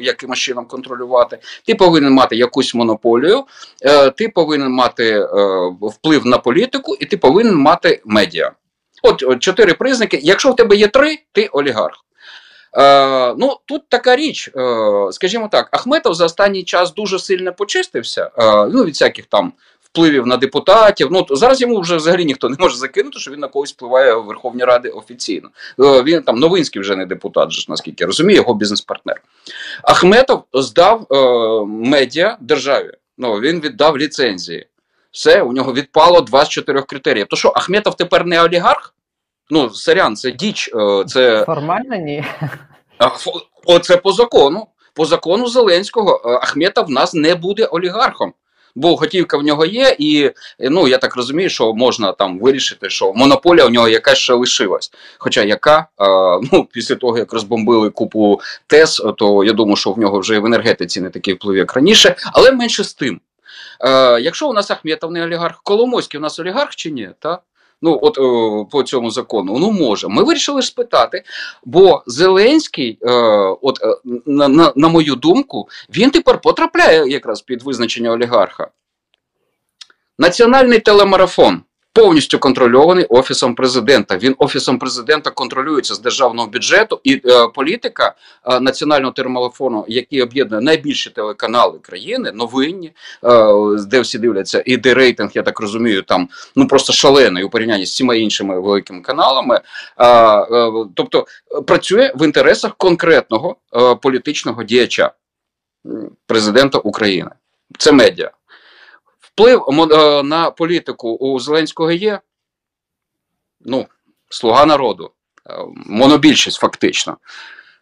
якимось 0.00 0.38
чином 0.38 0.66
контролювати. 0.66 1.38
Ти 1.66 1.74
повинен 1.74 2.12
мати 2.12 2.36
якусь 2.36 2.74
монополію, 2.74 3.44
ти 4.16 4.28
повинен 4.28 4.72
мати 4.72 5.28
вплив 5.80 6.26
на 6.26 6.38
політику, 6.38 6.96
і 7.00 7.04
ти 7.04 7.16
повинен 7.16 7.56
мати 7.56 8.02
медіа. 8.04 8.52
От, 9.02 9.22
от 9.22 9.42
чотири 9.42 9.74
признаки. 9.74 10.20
Якщо 10.22 10.50
в 10.50 10.56
тебе 10.56 10.76
є 10.76 10.88
три, 10.88 11.18
ти 11.32 11.46
олігарх. 11.46 12.04
Е, 12.78 13.34
ну 13.38 13.56
тут 13.66 13.82
така 13.88 14.16
річ, 14.16 14.50
е, 14.56 15.12
скажімо 15.12 15.48
так, 15.52 15.68
Ахметов 15.72 16.14
за 16.14 16.24
останній 16.24 16.64
час 16.64 16.94
дуже 16.94 17.18
сильно 17.18 17.52
почистився. 17.52 18.30
Е, 18.38 18.66
ну 18.72 18.84
від 18.84 18.94
всяких 18.94 19.26
там 19.26 19.52
впливів 19.92 20.26
на 20.26 20.36
депутатів. 20.36 21.08
Ну 21.10 21.26
зараз 21.30 21.60
йому 21.60 21.80
вже 21.80 21.96
взагалі 21.96 22.24
ніхто 22.24 22.48
не 22.48 22.56
може 22.58 22.76
закинути, 22.76 23.18
що 23.18 23.30
він 23.30 23.40
на 23.40 23.48
когось 23.48 23.72
впливає 23.72 24.14
в 24.14 24.24
Верховній 24.24 24.64
Раді 24.64 24.88
офіційно. 24.88 25.48
Е, 25.80 26.02
він 26.02 26.22
там 26.22 26.38
Новинський 26.38 26.82
вже 26.82 26.96
не 26.96 27.06
депутат, 27.06 27.50
ж, 27.50 27.66
наскільки 27.68 28.04
я 28.04 28.06
розумію, 28.06 28.36
його 28.36 28.54
бізнес-партнер. 28.54 29.22
Ахметов 29.82 30.44
здав 30.52 31.06
е, 31.10 31.16
медіа 31.66 32.36
державі. 32.40 32.90
Ну 33.18 33.34
він 33.34 33.60
віддав 33.60 33.98
ліцензії. 33.98 34.66
Все, 35.12 35.42
у 35.42 35.52
нього 35.52 35.72
відпало 35.72 36.20
два 36.20 36.44
з 36.44 36.48
чотирьох 36.48 36.86
критеріїв. 36.86 37.26
То 37.30 37.36
що, 37.36 37.52
Ахметов 37.56 37.94
тепер 37.96 38.26
не 38.26 38.42
олігарх? 38.42 38.94
Ну, 39.50 39.70
сорян, 39.70 40.16
це 40.16 40.30
діч. 40.30 40.70
е, 40.74 41.04
Це 41.06 41.44
Формально 41.44 41.96
ні. 41.96 42.24
а, 42.98 43.08
Оце 43.66 43.96
по 43.96 44.12
закону. 44.12 44.66
По 44.94 45.04
закону 45.04 45.46
Зеленського 45.48 46.22
е, 46.24 46.28
Ахметов 46.28 46.86
в 46.86 46.90
нас 46.90 47.14
не 47.14 47.34
буде 47.34 47.64
олігархом. 47.64 48.32
Бо 48.74 48.96
готівка 48.96 49.38
в 49.38 49.42
нього 49.42 49.64
є, 49.66 49.96
і 49.98 50.22
е, 50.24 50.32
ну 50.70 50.88
я 50.88 50.98
так 50.98 51.16
розумію, 51.16 51.48
що 51.50 51.74
можна 51.74 52.12
там 52.12 52.38
вирішити, 52.38 52.90
що 52.90 53.12
монополія 53.12 53.66
у 53.66 53.68
нього 53.70 53.88
якась 53.88 54.18
ще 54.18 54.32
лишилась. 54.34 54.90
Хоча 55.18 55.42
яка, 55.42 55.78
е, 55.78 56.04
ну 56.52 56.64
після 56.72 56.94
того 56.94 57.18
як 57.18 57.32
розбомбили 57.32 57.90
купу 57.90 58.40
ТЕС, 58.66 59.02
то 59.18 59.44
я 59.44 59.52
думаю, 59.52 59.76
що 59.76 59.92
в 59.92 59.98
нього 59.98 60.18
вже 60.18 60.38
в 60.38 60.46
енергетиці 60.46 61.00
не 61.00 61.10
такий 61.10 61.34
вплив, 61.34 61.56
як 61.56 61.74
раніше, 61.74 62.14
але 62.32 62.52
менше 62.52 62.84
з 62.84 62.94
тим. 62.94 63.20
Е, 63.84 64.20
якщо 64.20 64.48
у 64.48 64.52
нас 64.52 64.70
Ахметов 64.70 65.12
не 65.12 65.24
олігарх, 65.24 65.62
Коломойський 65.62 66.18
у 66.18 66.22
нас 66.22 66.38
олігарх 66.38 66.76
чи 66.76 66.90
ні? 66.90 67.10
Та? 67.18 67.38
Ну, 67.82 67.98
от 68.02 68.18
е, 68.18 68.66
по 68.70 68.82
цьому 68.82 69.10
закону, 69.10 69.58
ну 69.58 69.70
може. 69.70 70.08
Ми 70.08 70.24
вирішили 70.24 70.62
спитати, 70.62 71.22
бо 71.64 72.02
Зеленський, 72.06 72.98
е, 73.02 73.10
от 73.62 73.78
е, 73.82 73.96
на, 74.26 74.48
на, 74.48 74.72
на 74.76 74.88
мою 74.88 75.14
думку, 75.14 75.68
він 75.90 76.10
тепер 76.10 76.40
потрапляє 76.40 77.08
якраз 77.08 77.42
під 77.42 77.62
визначення 77.62 78.10
олігарха. 78.10 78.68
Національний 80.18 80.78
телемарафон 80.78 81.62
повністю 81.92 82.38
контрольований 82.38 83.04
офісом 83.04 83.54
президента. 83.54 84.16
Він 84.16 84.34
офісом 84.38 84.78
президента 84.78 85.30
контролюється 85.30 85.94
з 85.94 86.00
державного 86.00 86.48
бюджету, 86.48 87.00
і 87.04 87.14
е, 87.14 87.48
політика 87.54 88.14
е, 88.44 88.60
національного 88.60 89.12
телемарафону, 89.12 89.84
який 89.88 90.22
об'єднує 90.22 90.62
найбільші 90.62 91.10
телеканали 91.10 91.78
країни, 91.78 92.32
новинні, 92.32 92.92
е, 93.24 93.52
де 93.88 94.00
всі 94.00 94.18
дивляться, 94.18 94.62
і 94.66 94.76
де 94.76 94.94
рейтинг, 94.94 95.30
я 95.34 95.42
так 95.42 95.60
розумію, 95.60 96.02
там 96.02 96.28
ну 96.56 96.66
просто 96.66 96.92
шалений 96.92 97.44
у 97.44 97.50
порівнянні 97.50 97.86
з 97.86 97.90
всіма 97.90 98.14
іншими 98.14 98.60
великими 98.60 99.00
каналами. 99.00 99.60
Е, 99.98 100.06
е, 100.06 100.72
тобто 100.94 101.26
е, 101.56 101.60
працює 101.60 102.12
в 102.14 102.24
інтересах 102.24 102.74
конкретного 102.76 103.56
е, 103.76 103.94
політичного 103.94 104.62
діяча 104.62 105.12
президента 106.26 106.78
України. 106.78 107.30
Це 107.78 107.92
медіа. 107.92 108.30
Вплив 109.32 109.64
е, 109.92 110.22
на 110.22 110.50
політику 110.50 111.14
у 111.14 111.40
Зеленського 111.40 111.92
є. 111.92 112.20
Ну, 113.60 113.86
слуга 114.28 114.66
народу, 114.66 115.10
е, 115.50 115.54
монобільшість 115.86 116.60
фактично. 116.60 117.16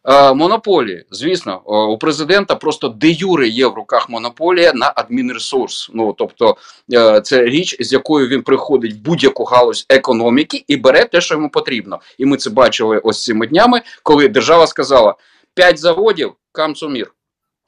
Е, 0.05 0.35
Монополії, 0.35 1.05
звісно, 1.11 1.53
е, 1.53 1.73
у 1.73 1.99
президента 1.99 2.55
просто 2.55 2.89
де 2.89 3.11
юре 3.11 3.49
є 3.49 3.67
в 3.67 3.75
руках 3.75 4.09
монополія 4.09 4.73
на 4.75 4.93
адмінресурс. 4.97 5.91
Ну 5.95 6.15
тобто, 6.19 6.57
е, 6.93 7.21
це 7.21 7.45
річ, 7.45 7.77
з 7.81 7.93
якою 7.93 8.29
він 8.29 8.43
приходить 8.43 8.93
в 8.93 8.97
будь-яку 8.97 9.45
галузь 9.45 9.87
економіки 9.89 10.65
і 10.69 10.77
бере 10.77 11.05
те, 11.05 11.21
що 11.21 11.35
йому 11.35 11.51
потрібно. 11.51 12.01
І 12.19 12.27
ми 12.27 12.37
це 12.37 12.51
бачили 12.51 12.99
ось 12.99 13.25
цими 13.25 13.47
днями, 13.47 13.83
коли 14.03 14.29
держава 14.29 14.67
сказала: 14.67 15.15
п'ять 15.55 15.79
заводів, 15.79 16.33
камцумір. 16.53 17.13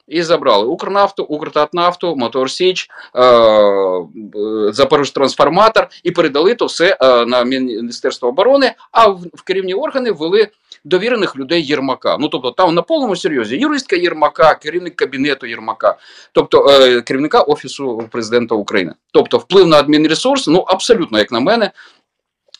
І 0.07 0.23
забрали 0.23 0.65
Укрнафту, 0.65 1.23
Укртатнафту, 1.23 2.15
Мотор 2.15 2.51
Січ, 2.51 2.89
е, 3.15 3.23
е, 3.23 4.05
Запорожтрансформатор 4.69 5.87
і 6.03 6.11
передали 6.11 6.55
то 6.55 6.65
все 6.65 6.97
е, 7.01 7.25
на 7.25 7.43
Міністерство 7.43 8.29
оборони, 8.29 8.73
а 8.91 9.07
в, 9.07 9.41
керівні 9.45 9.73
органи 9.73 10.11
ввели 10.11 10.47
довірених 10.83 11.35
людей 11.35 11.65
Єрмака. 11.65 12.17
Ну 12.19 12.27
тобто 12.27 12.51
там 12.51 12.75
на 12.75 12.81
повному 12.81 13.15
серйозі 13.15 13.57
юристка 13.57 13.95
Єрмака, 13.95 14.55
керівник 14.55 14.95
кабінету 14.95 15.45
Єрмака, 15.47 15.97
тобто 16.31 16.65
керівника 17.05 17.41
офісу 17.41 18.09
президента 18.11 18.55
України. 18.55 18.93
Тобто 19.11 19.37
вплив 19.37 19.67
на 19.67 19.77
адмінресурс, 19.77 20.47
ну 20.47 20.59
абсолютно, 20.59 21.19
як 21.19 21.31
на 21.31 21.39
мене. 21.39 21.71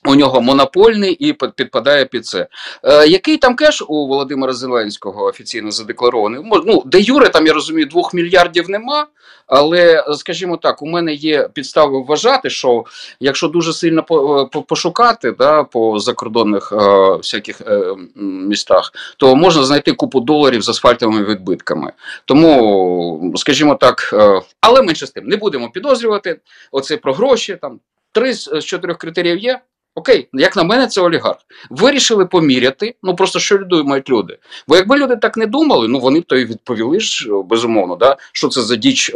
У 0.05 0.15
нього 0.15 0.41
монопольний 0.41 1.11
і 1.11 1.33
підпадає 1.33 2.05
під 2.05 2.25
це. 2.25 2.47
Е, 2.83 3.07
який 3.07 3.37
там 3.37 3.55
кеш 3.55 3.81
у 3.87 4.07
Володимира 4.07 4.53
Зеленського 4.53 5.25
офіційно 5.25 5.71
задекларований? 5.71 6.41
Ну, 6.65 6.83
де 6.85 6.99
Юре, 6.99 7.29
там 7.29 7.47
я 7.47 7.53
розумію, 7.53 7.85
двох 7.85 8.13
мільярдів 8.13 8.69
нема. 8.69 9.07
Але, 9.47 10.05
скажімо 10.13 10.57
так, 10.57 10.81
у 10.81 10.85
мене 10.85 11.13
є 11.13 11.49
підстави 11.53 11.99
вважати, 12.01 12.49
що 12.49 12.85
якщо 13.19 13.47
дуже 13.47 13.73
сильно 13.73 14.03
по, 14.03 14.41
е, 14.41 14.45
по- 14.45 14.61
пошукати 14.61 15.31
да, 15.31 15.63
по 15.63 15.99
закордонних 15.99 16.71
е, 16.71 17.15
всяких 17.17 17.61
е, 17.61 17.95
містах, 18.25 18.91
то 19.17 19.35
можна 19.35 19.63
знайти 19.63 19.91
купу 19.93 20.19
доларів 20.19 20.61
з 20.61 20.69
асфальтовими 20.69 21.23
відбитками. 21.23 21.91
Тому, 22.25 23.33
скажімо 23.35 23.75
так, 23.75 24.09
е, 24.13 24.41
але 24.61 24.81
менше 24.81 25.07
з 25.07 25.11
тим, 25.11 25.25
не 25.27 25.37
будемо 25.37 25.69
підозрювати. 25.69 26.39
Оце 26.71 26.97
про 26.97 27.13
гроші. 27.13 27.57
Там 27.61 27.79
три 28.11 28.33
з 28.33 28.61
чотирьох 28.61 28.97
критеріїв 28.97 29.37
є. 29.37 29.59
Окей, 29.95 30.27
як 30.33 30.55
на 30.55 30.63
мене, 30.63 30.87
це 30.87 31.01
олігарх. 31.01 31.37
Вирішили 31.69 32.25
поміряти. 32.25 32.95
Ну 33.03 33.15
просто 33.15 33.39
що 33.39 33.57
думають 33.57 34.09
люди. 34.09 34.37
Бо 34.67 34.75
якби 34.75 34.97
люди 34.97 35.15
так 35.15 35.37
не 35.37 35.45
думали, 35.45 35.87
ну 35.87 35.99
вони 35.99 36.19
б 36.19 36.23
то 36.23 36.35
й 36.35 36.45
відповіли 36.45 36.99
ж 36.99 37.29
безумовно, 37.45 37.95
да, 37.95 38.17
що 38.31 38.47
це 38.47 38.61
за 38.61 38.75
діч 38.75 39.09
е, 39.09 39.13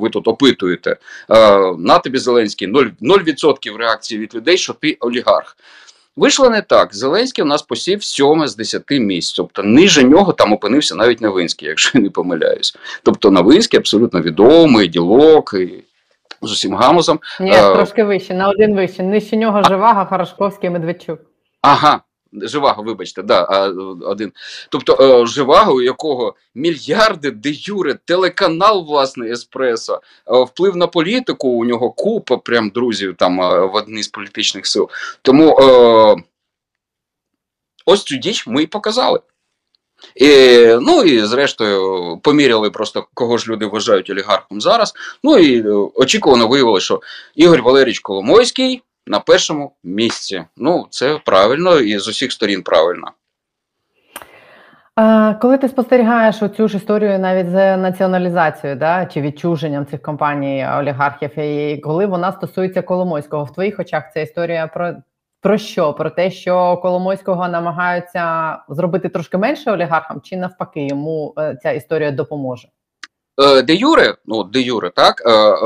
ви 0.00 0.10
тут 0.10 0.28
опитуєте. 0.28 0.96
Е, 1.30 1.58
на 1.78 1.98
тобі 1.98 2.18
Зеленський 2.18 2.68
0%, 2.68 2.90
0% 3.00 3.76
реакції 3.76 4.20
від 4.20 4.34
людей, 4.34 4.58
що 4.58 4.72
ти 4.72 4.96
олігарх. 5.00 5.56
Вийшло 6.16 6.50
не 6.50 6.62
так. 6.62 6.94
Зеленський 6.94 7.44
у 7.44 7.46
нас 7.46 7.62
посів 7.62 8.04
7 8.04 8.48
з 8.48 8.56
10 8.56 8.90
місць. 8.90 9.32
Тобто 9.32 9.62
ниже 9.62 10.04
нього 10.04 10.32
там 10.32 10.52
опинився 10.52 10.94
навіть 10.94 11.20
Новинський, 11.20 11.68
якщо 11.68 11.90
я 11.94 12.00
не 12.00 12.10
помиляюсь. 12.10 12.76
Тобто 13.02 13.30
Новинський 13.30 13.78
абсолютно 13.78 14.20
відомий, 14.20 14.88
ділок 14.88 15.54
і 15.58 15.83
з 16.42 16.52
усім 16.52 16.74
гамузом. 16.74 17.20
Ні, 17.40 17.50
Е, 17.50 17.74
трошки 17.74 18.04
вище, 18.04 18.34
на 18.34 18.48
один 18.48 18.74
вище. 18.74 19.02
Нижче 19.02 19.36
нього 19.36 19.62
Живаго, 19.62 20.06
Хорошковський, 20.06 20.70
Медведчук. 20.70 21.20
Ага, 21.62 22.00
Живаго, 22.32 22.82
вибачте, 22.82 23.22
да, 23.22 23.44
один. 24.02 24.32
Тобто 24.68 24.96
е, 25.00 25.26
Живаго, 25.26 25.74
у 25.74 25.82
якого 25.82 26.34
мільярди 26.54 27.30
де 27.30 27.50
юре, 27.52 27.94
телеканал, 28.04 28.84
власне, 28.84 29.30
Еспресо, 29.30 30.00
е, 30.26 30.42
вплив 30.44 30.76
на 30.76 30.86
політику, 30.86 31.48
у 31.48 31.64
нього 31.64 31.90
купа 31.90 32.36
прям 32.36 32.70
друзів 32.70 33.14
там 33.18 33.36
в 33.70 33.74
одній 33.74 34.02
з 34.02 34.08
політичних 34.08 34.66
сил. 34.66 34.88
Тому 35.22 35.56
ось 37.86 38.04
цю 38.04 38.16
діч 38.16 38.46
ми 38.46 38.62
і 38.62 38.66
показали. 38.66 39.20
І, 40.14 40.28
ну 40.80 41.02
і 41.02 41.20
зрештою 41.20 42.18
поміряли 42.22 42.70
просто 42.70 43.06
кого 43.14 43.38
ж 43.38 43.50
люди 43.50 43.66
вважають 43.66 44.10
олігархом 44.10 44.60
зараз. 44.60 44.94
Ну 45.22 45.38
і 45.38 45.60
е, 45.60 45.72
очікувано 45.94 46.48
виявилося, 46.48 46.84
що 46.84 47.00
Ігор 47.34 47.62
Валерійович 47.62 47.98
Коломойський 47.98 48.82
на 49.06 49.20
першому 49.20 49.72
місці. 49.84 50.44
Ну, 50.56 50.86
це 50.90 51.20
правильно 51.24 51.80
і 51.80 51.98
з 51.98 52.08
усіх 52.08 52.32
сторін 52.32 52.62
правильно. 52.62 53.12
Коли 55.40 55.58
ти 55.58 55.68
спостерігаєш 55.68 56.42
оцю 56.42 56.68
ж 56.68 56.76
історію 56.76 57.18
навіть 57.18 57.50
з 57.50 57.76
націоналізацією, 57.76 58.78
да, 58.78 59.06
чи 59.06 59.20
відчуженням 59.20 59.86
цих 59.86 60.02
компаній 60.02 60.68
олігархів, 60.78 61.38
і 61.38 61.78
коли 61.78 62.06
вона 62.06 62.32
стосується 62.32 62.82
Коломойського, 62.82 63.44
в 63.44 63.52
твоїх 63.52 63.78
очах 63.78 64.04
ця 64.14 64.20
історія 64.20 64.66
про, 64.66 64.94
про 65.44 65.58
що? 65.58 65.92
Про 65.92 66.10
те, 66.10 66.30
що 66.30 66.76
Коломойського 66.76 67.48
намагаються 67.48 68.58
зробити 68.68 69.08
трошки 69.08 69.38
менше 69.38 69.72
олігархам, 69.72 70.20
чи 70.20 70.36
навпаки 70.36 70.86
йому 70.86 71.34
е, 71.38 71.58
ця 71.62 71.70
історія 71.70 72.10
допоможе? 72.10 72.68
Е, 73.42 73.62
Де 73.62 73.74
Юре, 73.74 74.14
ну 74.26 74.44
де 74.44 74.60
Юре, 74.60 74.90
так 74.90 75.22
е, 75.26 75.56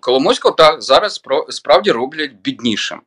Коломойського 0.00 0.54
так 0.54 0.82
зараз 0.82 1.22
справді 1.48 1.92
роблять 1.92 2.32
біднішим. 2.42 3.00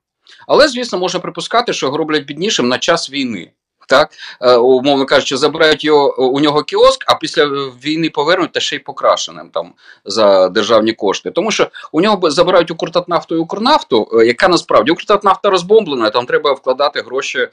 Але, 0.47 0.67
звісно, 0.67 0.99
можна 0.99 1.19
припускати, 1.19 1.73
що 1.73 1.85
його 1.85 1.97
роблять 1.97 2.25
біднішим 2.25 2.67
на 2.67 2.77
час 2.77 3.11
війни. 3.11 3.51
Так, 3.87 4.09
Е, 4.41 4.55
умовно 4.55 5.05
кажучи, 5.05 5.37
забирають 5.37 5.83
його 5.83 6.19
у 6.19 6.39
нього 6.39 6.63
кіоск, 6.63 7.03
а 7.07 7.15
після 7.15 7.45
війни 7.83 8.09
повернуть 8.09 8.51
та 8.51 8.59
ще 8.59 8.75
й 8.75 8.79
покрашеним 8.79 9.49
там 9.49 9.73
за 10.05 10.49
державні 10.49 10.93
кошти. 10.93 11.31
Тому 11.31 11.51
що 11.51 11.67
у 11.91 12.01
нього 12.01 12.31
забирають 12.31 12.71
Укртатнафту 12.71 13.35
і 13.35 13.37
Укрнафту, 13.37 14.07
е, 14.13 14.25
яка 14.25 14.47
насправді 14.47 14.91
Укртатнафта 14.91 15.49
розбомблена, 15.49 16.09
там 16.09 16.25
треба 16.25 16.53
вкладати 16.53 17.01
гроші 17.01 17.39
е, 17.39 17.49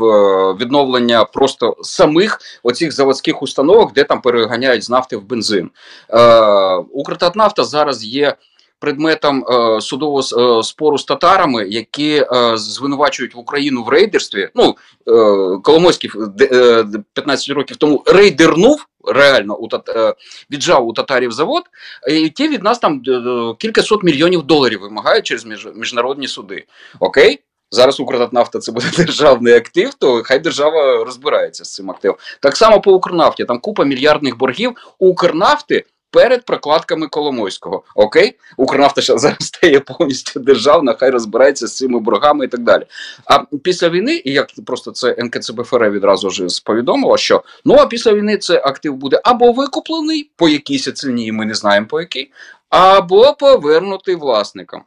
відновлення 0.60 1.24
просто 1.24 1.76
самих 1.82 2.40
оцих 2.62 2.92
заводських 2.92 3.42
установок, 3.42 3.92
де 3.92 4.04
там 4.04 4.20
переганяють 4.20 4.84
з 4.84 4.90
нафти 4.90 5.16
в 5.16 5.22
бензин. 5.22 5.70
Е, 6.10 6.76
Укртатнафта 6.76 7.64
зараз 7.64 8.04
є 8.04 8.36
предметом 8.78 9.44
е, 9.44 9.80
судового 9.80 10.58
е, 10.58 10.62
спору 10.62 10.98
з 10.98 11.04
татарами, 11.04 11.68
які 11.68 12.14
е, 12.16 12.56
звинувачують 12.56 13.34
в 13.34 13.38
Україну 13.38 13.82
в 13.82 13.88
рейдерстві. 13.88 14.48
Ну, 14.54 14.76
е, 15.08 15.58
Коломойський 15.62 16.10
е, 16.40 16.84
15 17.12 17.50
років 17.50 17.76
тому 17.76 18.02
рейдернув. 18.06 18.86
Реально 19.06 19.56
у 19.56 19.68
тат... 19.68 19.88
е, 19.88 20.14
віджав 20.50 20.88
у 20.88 20.92
татарів 20.92 21.32
завод, 21.32 21.62
і 22.10 22.28
ті 22.28 22.48
від 22.48 22.62
нас 22.62 22.78
там 22.78 23.02
е, 23.08 23.54
кількасот 23.58 24.02
мільйонів 24.02 24.42
доларів 24.42 24.80
вимагають 24.80 25.26
через 25.26 25.44
між... 25.44 25.68
міжнародні 25.74 26.28
суди. 26.28 26.64
Окей, 27.00 27.40
зараз 27.70 28.00
Укртатнафта 28.00 28.58
це 28.58 28.72
буде 28.72 28.86
державний 28.96 29.54
актив, 29.54 29.94
то 29.94 30.22
хай 30.24 30.38
держава 30.38 31.04
розбирається 31.04 31.64
з 31.64 31.74
цим 31.74 31.90
активом. 31.90 32.16
Так 32.40 32.56
само 32.56 32.80
по 32.80 32.92
Укрнафті, 32.92 33.44
там 33.44 33.58
купа 33.58 33.84
мільярдних 33.84 34.38
боргів 34.38 34.72
Укрнафти 34.98 35.84
перед 36.14 36.44
прокладками 36.44 37.06
Коломойського. 37.08 37.82
Окей, 37.94 38.38
Укрнафта 38.56 39.02
зараз 39.18 39.36
стає 39.40 39.80
повністю 39.80 40.40
державна, 40.40 40.96
хай 41.00 41.10
розбирається 41.10 41.66
з 41.66 41.76
цими 41.76 42.00
боргами 42.00 42.44
і 42.44 42.48
так 42.48 42.60
далі. 42.60 42.82
А 43.24 43.38
після 43.62 43.88
війни, 43.88 44.22
і 44.24 44.32
як 44.32 44.48
просто 44.66 44.90
це 44.90 45.16
НКЦБФР 45.18 45.90
відразу 45.90 46.30
ж 46.30 46.46
повідомило, 46.64 47.16
що 47.16 47.42
ну 47.64 47.74
а 47.74 47.86
після 47.86 48.12
війни 48.12 48.36
це 48.36 48.62
актив 48.64 48.94
буде 48.96 49.20
або 49.24 49.52
викуплений 49.52 50.30
по 50.36 50.48
якійсь 50.48 50.92
ціні, 50.92 51.32
ми 51.32 51.46
не 51.46 51.54
знаємо 51.54 51.86
по 51.86 52.00
якій, 52.00 52.30
або 52.68 53.34
повернутий 53.38 54.14
власникам. 54.14 54.82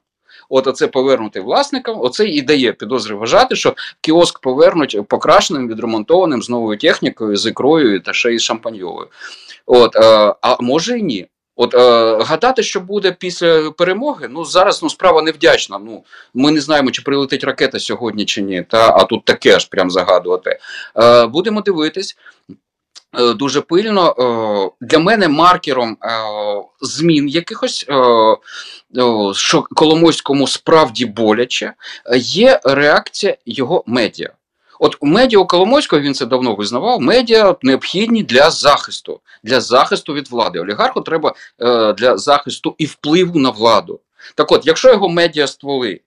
От 0.50 0.68
оце 0.68 0.88
повернути 0.88 1.42
власникам, 1.42 1.98
оце 2.02 2.26
і 2.28 2.42
дає 2.42 2.74
підозри 2.74 3.16
вважати, 3.16 3.56
що 3.56 3.76
кіоск 4.02 4.40
повернуть 4.40 5.08
покрашеним, 5.08 5.68
відремонтованим 5.68 6.44
з 6.44 6.50
новою 6.50 6.78
технікою, 6.78 7.38
з 7.38 7.46
ікрою 7.46 8.00
та 8.00 8.14
ще 8.14 8.34
й 8.34 8.40
шампаньовою. 8.40 9.08
От, 9.66 9.96
е, 9.96 10.36
а 10.42 10.58
може 10.62 11.00
і 11.00 11.04
ні. 11.04 11.28
От 11.60 11.76
е, 11.76 12.18
гадати, 12.24 12.64
що 12.64 12.80
буде 12.80 13.12
після 13.12 13.72
перемоги, 13.72 14.28
ну 14.32 14.46
зараз 14.46 14.84
ну 14.84 14.90
справа 14.90 15.22
невдячна. 15.22 15.80
Ну 15.80 16.04
ми 16.34 16.52
не 16.52 16.62
знаємо, 16.62 16.92
чи 16.92 17.02
прилетить 17.02 17.44
ракета 17.44 17.80
сьогодні 17.80 18.26
чи 18.26 18.42
ні. 18.42 18.64
Та 18.70 18.90
а 18.98 19.04
тут 19.04 19.26
таке 19.26 19.56
аж 19.56 19.66
прям 19.66 19.92
загадувати. 19.92 20.60
Е, 20.98 21.28
будемо 21.28 21.62
дивитись. 21.62 22.18
Е, 23.14 23.34
Дуже 23.34 23.62
пильно 23.62 24.16
Е, 24.20 24.86
для 24.86 25.00
мене 25.00 25.28
маркером 25.28 25.98
е, 26.04 26.10
змін 26.82 27.28
якихось, 27.30 27.86
що 29.34 29.62
Коломойському 29.76 30.48
справді 30.48 31.06
боляче, 31.06 31.74
є 32.18 32.60
реакція 32.64 33.38
його 33.46 33.84
медіа. 33.88 34.30
От 34.80 34.98
медіа 35.02 35.40
у 35.40 35.48
Коломойського 35.48 36.02
він 36.02 36.14
це 36.14 36.26
давно 36.26 36.56
визнавав. 36.56 37.02
Медіа 37.02 37.56
необхідні 37.62 38.24
для 38.24 38.50
захисту, 38.50 39.20
для 39.44 39.62
захисту 39.62 40.14
від 40.14 40.32
влади. 40.32 40.60
Олігарху 40.60 41.02
треба 41.02 41.34
для 41.98 42.18
захисту 42.18 42.76
і 42.78 42.86
впливу 42.86 43.40
на 43.40 43.50
владу. 43.50 44.00
Так 44.36 44.52
от, 44.52 44.68
якщо 44.68 44.90
його 44.90 45.10
медіа 45.10 45.48
стволи, 45.48 46.02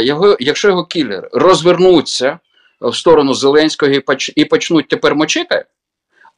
його, 0.00 0.36
якщо 0.40 0.68
його 0.68 0.84
кілери 0.84 1.28
розвернуться 1.32 2.38
в 2.80 2.96
сторону 2.96 3.34
Зеленського 3.34 3.92
і 4.36 4.44
почнуть 4.44 4.88
тепер 4.88 5.14
мочити, 5.14 5.64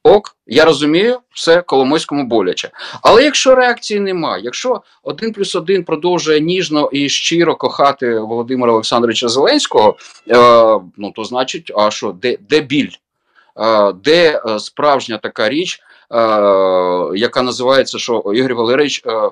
ок, 0.04 0.36
я 0.46 0.64
розумію, 0.64 1.20
все 1.30 1.62
Коломойському 1.62 2.24
боляче. 2.24 2.70
Але 3.02 3.24
якщо 3.24 3.54
реакції 3.54 4.00
немає, 4.00 4.42
якщо 4.44 4.82
один 5.02 5.32
плюс 5.32 5.54
один 5.54 5.84
продовжує 5.84 6.40
ніжно 6.40 6.88
і 6.92 7.08
щиро 7.08 7.56
кохати 7.56 8.18
Володимира 8.18 8.72
Олександровича 8.72 9.28
Зеленського, 9.28 9.96
е, 10.30 10.36
ну 10.96 11.12
то 11.16 11.24
значить, 11.24 11.72
а 11.76 11.90
що, 11.90 12.12
де, 12.12 12.38
де 12.48 12.60
біль? 12.60 12.90
Е, 13.60 13.92
де 13.92 14.40
е, 14.48 14.58
справжня 14.58 15.18
така 15.18 15.48
річ, 15.48 15.80
е, 16.12 16.16
яка 17.14 17.42
називається, 17.42 17.98
що 17.98 18.32
Ігор 18.34 18.54
Валерійович 18.54 19.02
е, 19.06 19.10
е, 19.10 19.30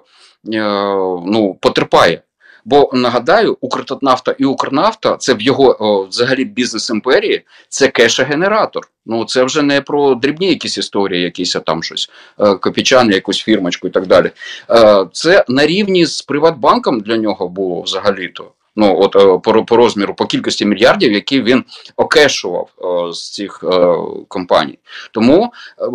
ну, 1.26 1.58
потерпає. 1.60 2.22
Бо 2.64 2.90
нагадаю, 2.92 3.56
Укртатнафта 3.60 4.34
і 4.38 4.44
Укрнафта 4.44 5.16
це 5.16 5.34
в 5.34 5.42
його 5.42 5.76
о, 5.84 6.06
взагалі 6.06 6.44
бізнес 6.44 6.90
імперії, 6.90 7.42
це 7.68 7.88
кешогенератор. 7.88 8.88
Ну 9.06 9.24
це 9.24 9.44
вже 9.44 9.62
не 9.62 9.80
про 9.80 10.14
дрібні 10.14 10.48
якісь 10.48 10.78
історії, 10.78 11.22
якісь 11.22 11.56
там 11.66 11.82
щось 11.82 12.10
е, 12.40 12.54
копійчани, 12.54 13.14
якусь 13.14 13.42
фірмочку 13.42 13.88
і 13.88 13.90
так 13.90 14.06
далі. 14.06 14.30
Е, 14.70 15.06
це 15.12 15.44
на 15.48 15.66
рівні 15.66 16.06
з 16.06 16.22
Приватбанком 16.22 17.00
для 17.00 17.16
нього 17.16 17.48
було 17.48 17.82
взагалі-то. 17.82 18.52
Ну, 18.76 19.00
от 19.00 19.16
е, 19.16 19.38
по, 19.38 19.64
по 19.64 19.76
розміру, 19.76 20.14
по 20.14 20.26
кількості 20.26 20.66
мільярдів, 20.66 21.12
які 21.12 21.42
він 21.42 21.64
окешував 21.96 22.68
е, 22.78 23.12
з 23.12 23.32
цих 23.32 23.64
е, 23.72 23.96
компаній. 24.28 24.78
Тому 25.10 25.52
е, 25.78 25.86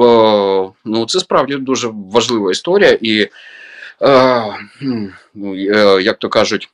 ну, 0.86 1.06
це 1.08 1.20
справді 1.20 1.56
дуже 1.56 1.90
важлива 2.12 2.52
історія, 2.52 2.98
і 3.02 3.28
як 6.02 6.18
то 6.18 6.30
кажуть, 6.30 6.70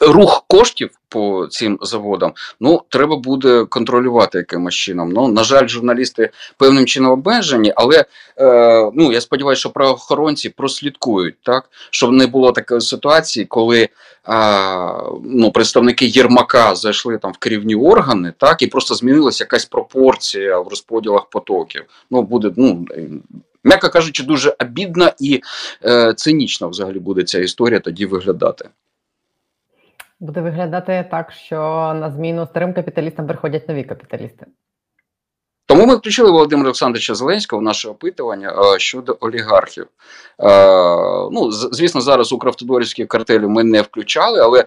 рух 0.00 0.44
коштів 0.48 0.90
по 1.08 1.46
цим 1.50 1.78
заводам, 1.82 2.32
ну 2.60 2.82
треба 2.88 3.16
буде 3.16 3.64
контролювати 3.64 4.38
якимось 4.38 4.74
чином. 4.74 5.12
Ну 5.12 5.28
на 5.28 5.44
жаль, 5.44 5.66
журналісти 5.66 6.30
певним 6.58 6.86
чином 6.86 7.12
обмежені, 7.12 7.72
але 7.76 8.04
е, 8.38 8.90
ну 8.94 9.12
я 9.12 9.20
сподіваюся, 9.20 9.60
що 9.60 9.70
правоохоронці 9.70 10.48
прослідкують 10.48 11.34
так, 11.42 11.70
щоб 11.90 12.12
не 12.12 12.26
було 12.26 12.52
такої 12.52 12.80
ситуації, 12.80 13.46
коли 13.46 13.88
а, 14.24 15.10
ну, 15.24 15.50
представники 15.50 16.06
Єрмака 16.06 16.74
зайшли 16.74 17.18
там 17.18 17.32
в 17.32 17.36
керівні 17.36 17.74
органи, 17.74 18.32
так 18.38 18.62
і 18.62 18.66
просто 18.66 18.94
змінилася 18.94 19.44
якась 19.44 19.64
пропорція 19.64 20.58
в 20.58 20.68
розподілах 20.68 21.26
потоків. 21.26 21.84
Ну 22.10 22.22
буде 22.22 22.50
ну. 22.56 22.86
М'яко 23.64 23.88
кажучи, 23.90 24.22
дуже 24.22 24.56
обідна 24.60 25.12
і 25.20 25.42
е, 25.84 26.14
цинічна 26.14 26.66
взагалі 26.66 26.98
буде 26.98 27.22
ця 27.22 27.38
історія 27.38 27.80
тоді 27.80 28.06
виглядати. 28.06 28.68
Буде 30.20 30.40
виглядати 30.40 31.08
так, 31.10 31.32
що 31.32 31.56
на 32.00 32.10
зміну 32.10 32.46
старим 32.46 32.74
капіталістам 32.74 33.26
приходять 33.26 33.68
нові 33.68 33.84
капіталісти. 33.84 34.46
Тому 35.66 35.86
ми 35.86 35.96
включили 35.96 36.30
Володимира 36.30 36.66
Олександровича 36.66 37.14
Зеленського 37.14 37.60
в 37.60 37.62
наше 37.62 37.88
опитування 37.88 38.48
е, 38.48 38.78
щодо 38.78 39.16
олігархів. 39.20 39.86
Е, 40.40 40.48
ну, 41.32 41.50
звісно, 41.50 42.00
зараз 42.00 42.32
Укравтодорівські 42.32 43.06
картелі 43.06 43.46
ми 43.46 43.64
не 43.64 43.82
включали, 43.82 44.40
але. 44.40 44.64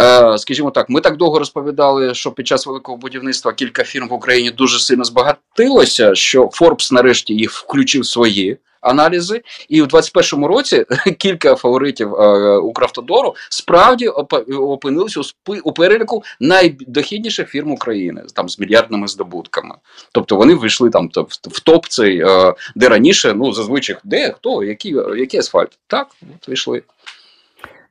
Е, 0.00 0.38
Скажімо 0.38 0.70
так, 0.70 0.88
ми 0.88 1.00
так 1.00 1.16
довго 1.16 1.38
розповідали, 1.38 2.14
що 2.14 2.32
під 2.32 2.46
час 2.46 2.66
великого 2.66 2.98
будівництва 2.98 3.52
кілька 3.52 3.84
фірм 3.84 4.08
в 4.08 4.12
Україні 4.12 4.50
дуже 4.50 4.78
сильно 4.78 5.04
збагатилося, 5.04 6.14
що 6.14 6.50
Форбс 6.52 6.92
нарешті 6.92 7.34
їх 7.34 7.50
включив 7.52 8.06
свої 8.06 8.58
аналізи, 8.86 9.42
і 9.68 9.82
в 9.82 9.86
21-му 9.86 10.48
році 10.48 10.84
кілька 11.18 11.54
фаворитів 11.54 12.14
е, 12.14 12.56
Укравтодору 12.56 13.34
справді 13.50 14.08
опинилися 14.08 15.20
у, 15.64 15.72
переліку 15.72 16.22
найдохідніших 16.40 17.48
фірм 17.48 17.72
України 17.72 18.22
там 18.34 18.48
з 18.48 18.58
мільярдними 18.58 19.08
здобутками. 19.08 19.74
Тобто 20.12 20.36
вони 20.36 20.54
вийшли 20.54 20.90
там 20.90 21.08
то, 21.08 21.22
в, 21.22 21.28
в 21.42 21.60
топ 21.60 21.86
цей, 21.86 22.20
е, 22.20 22.54
де 22.74 22.88
раніше, 22.88 23.34
ну 23.34 23.52
зазвичай, 23.52 23.96
де 24.04 24.32
хто, 24.32 24.64
який, 24.64 24.96
який 25.16 25.40
асфальт. 25.40 25.78
Так, 25.86 26.08
от 26.36 26.48
вийшли. 26.48 26.82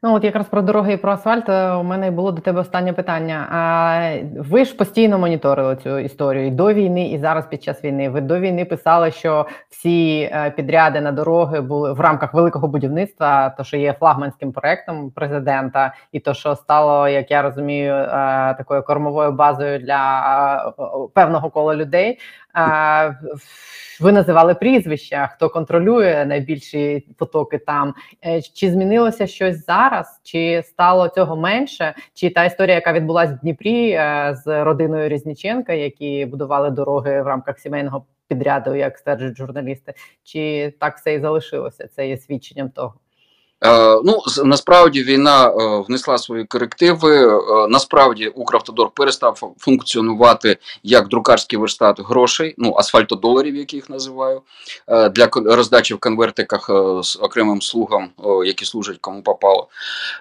Ну, 0.06 0.14
от 0.14 0.24
якраз 0.24 0.48
про 0.48 0.62
дороги 0.62 0.94
і 0.94 0.98
про 0.98 1.12
асфальт 1.12 1.50
е, 1.50 1.72
у 1.72 1.84
мене 1.84 2.12
було 2.12 2.32
до 2.32 2.42
тебе 2.42 2.62
останнє 2.62 2.94
питання. 2.94 3.48
А 3.52 4.18
ви 4.38 4.66
ж 4.66 4.76
постійно 4.76 5.20
моніторили 5.20 5.76
цю 5.76 6.00
історію 6.00 6.48
і 6.48 6.52
до 6.52 6.74
війни, 6.74 7.10
і 7.10 7.18
зараз 7.18 7.46
під 7.48 7.64
час 7.64 7.84
війни. 7.84 8.10
Ви 8.10 8.22
до 8.22 8.40
війни 8.40 8.66
писали, 8.66 9.12
що 9.12 9.46
всі 9.70 10.20
е, 10.22 10.54
підряди 10.56 11.02
на 11.02 11.12
дороги 11.12 11.62
були 11.62 11.94
в 11.94 12.00
рамках 12.00 12.34
великого 12.34 12.68
будівництва, 12.68 13.50
то 13.50 13.64
що 13.64 13.78
є 13.78 13.94
флагманським 13.94 14.52
проектом 14.52 15.12
президента, 15.12 15.94
і 16.12 16.20
то, 16.20 16.34
що 16.34 16.56
стало, 16.56 17.08
як 17.08 17.32
я 17.32 17.42
розумію, 17.42 17.94
е, 17.94 18.08
такою 18.58 18.84
кормовою 18.84 19.32
базою 19.32 19.80
для 19.80 20.74
певного 21.14 21.50
кола 21.50 21.76
людей. 21.76 22.20
Ви 24.00 24.12
називали 24.12 24.56
прізвища, 24.56 25.28
хто 25.28 25.50
контролює 25.50 26.26
найбільші 26.26 27.08
потоки 27.18 27.58
там. 27.58 27.94
Е, 28.26 28.42
Чи 28.42 28.72
змінилося 28.72 29.28
щось 29.28 29.66
зараз? 29.66 30.20
Чи 30.24 30.64
стало 30.66 31.08
цього 31.10 31.36
менше? 31.36 31.96
Чи 32.14 32.30
та 32.30 32.46
історія, 32.46 32.76
яка 32.76 32.94
відбулася 32.94 33.34
в 33.34 33.40
Дніпрі 33.40 33.90
е, 33.90 34.36
з 34.46 34.64
родиною 34.64 35.10
Різніченка, 35.10 35.74
які 35.74 36.26
будували 36.26 36.70
дороги 36.70 37.22
в 37.22 37.28
рамках 37.28 37.60
сімейного 37.60 38.06
підряду, 38.28 38.76
як 38.76 38.98
стверджують 38.98 39.38
журналісти? 39.38 39.94
Чи 40.24 40.74
так 40.80 40.98
все 40.98 41.14
і 41.14 41.20
залишилося? 41.20 41.88
Це 41.88 42.08
є 42.08 42.18
свідченням 42.18 42.70
того. 42.70 42.94
Е, 43.64 44.02
ну, 44.04 44.22
насправді 44.44 45.04
війна 45.04 45.48
е, 45.48 45.84
внесла 45.88 46.18
свої 46.18 46.46
корективи. 46.46 47.28
Е, 47.28 47.68
насправді 47.70 48.28
Укравтодор 48.28 48.92
перестав 48.92 49.54
функціонувати 49.60 50.58
як 50.84 51.08
друкарський 51.08 51.60
верстат 51.60 52.00
грошей, 52.00 52.56
ну 52.58 52.76
асфальтодоларів, 52.78 53.56
як 53.56 53.74
їх 53.74 53.90
називаю, 53.90 54.42
для 54.88 55.30
роздачі 55.34 55.94
в 55.94 56.00
конвертиках 56.00 56.70
з 57.04 57.18
окремим 57.22 57.62
слугам, 57.62 58.10
які 58.46 58.66
служать 58.66 58.98
кому 59.02 59.22
попало. 59.22 59.68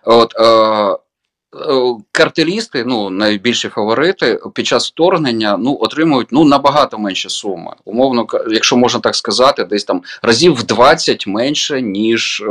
От, 0.05 0.35
Картелісти, 2.13 2.85
ну 2.85 3.11
найбільші 3.11 3.69
фаворити 3.69 4.41
під 4.55 4.67
час 4.67 4.89
вторгнення 4.89 5.57
ну 5.57 5.79
отримують 5.81 6.29
ну 6.31 6.45
набагато 6.45 6.99
менші 6.99 7.29
суми. 7.29 7.73
Умовно, 7.85 8.27
якщо 8.51 8.77
можна 8.77 9.01
так 9.01 9.15
сказати, 9.15 9.65
десь 9.65 9.85
там 9.85 10.03
разів 10.23 10.55
в 10.55 10.63
20 10.63 11.27
менше 11.27 11.83
ніж 11.83 12.41
е, 12.41 12.47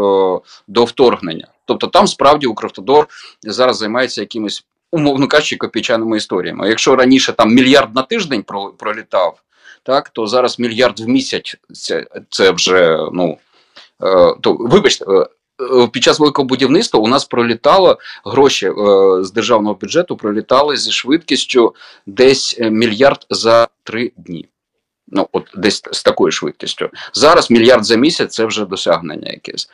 до 0.68 0.86
вторгнення. 0.86 1.48
Тобто 1.66 1.88
там 1.88 2.08
справді 2.08 2.48
Укравтодор 2.48 3.08
зараз 3.44 3.78
займається 3.78 4.22
якимись, 4.22 4.66
умовно 4.92 5.28
кажучи, 5.28 5.56
копійчаними 5.56 6.18
історіями. 6.18 6.70
Якщо 6.70 6.96
раніше 6.96 7.34
там 7.34 7.54
мільярд 7.54 7.96
на 7.96 8.02
тиждень 8.02 8.44
пролітав, 8.78 9.42
так 9.84 10.10
то 10.10 10.28
зараз 10.28 10.60
мільярд 10.60 11.00
в 11.00 11.08
місяць 11.08 11.56
це, 11.74 12.06
це 12.30 12.52
вже 12.52 12.98
ну 13.14 13.38
е, 14.04 14.36
то 14.42 14.54
вибачте. 14.54 15.06
Е, 15.62 15.88
Під 15.88 16.04
час 16.04 16.20
великого 16.20 16.48
будівництва 16.48 17.00
у 17.00 17.08
нас 17.08 17.26
пролітало 17.26 17.98
гроші 18.26 18.68
е, 18.68 18.74
з 19.24 19.32
державного 19.32 19.76
бюджету 19.76 20.18
пролітали 20.18 20.78
зі 20.78 20.92
швидкістю 20.92 21.76
десь 22.06 22.56
е, 22.60 22.70
мільярд 22.70 23.26
за 23.30 23.68
три 23.84 24.12
дні. 24.18 24.50
Ну, 25.08 25.28
от 25.32 25.52
десь 25.56 25.82
з 25.92 26.04
такою 26.04 26.32
швидкістю. 26.32 26.90
Зараз 27.14 27.52
мільярд 27.52 27.86
за 27.86 27.96
місяць 27.96 28.34
це 28.34 28.46
вже 28.46 28.66
досягнення 28.66 29.32
якесь. 29.32 29.70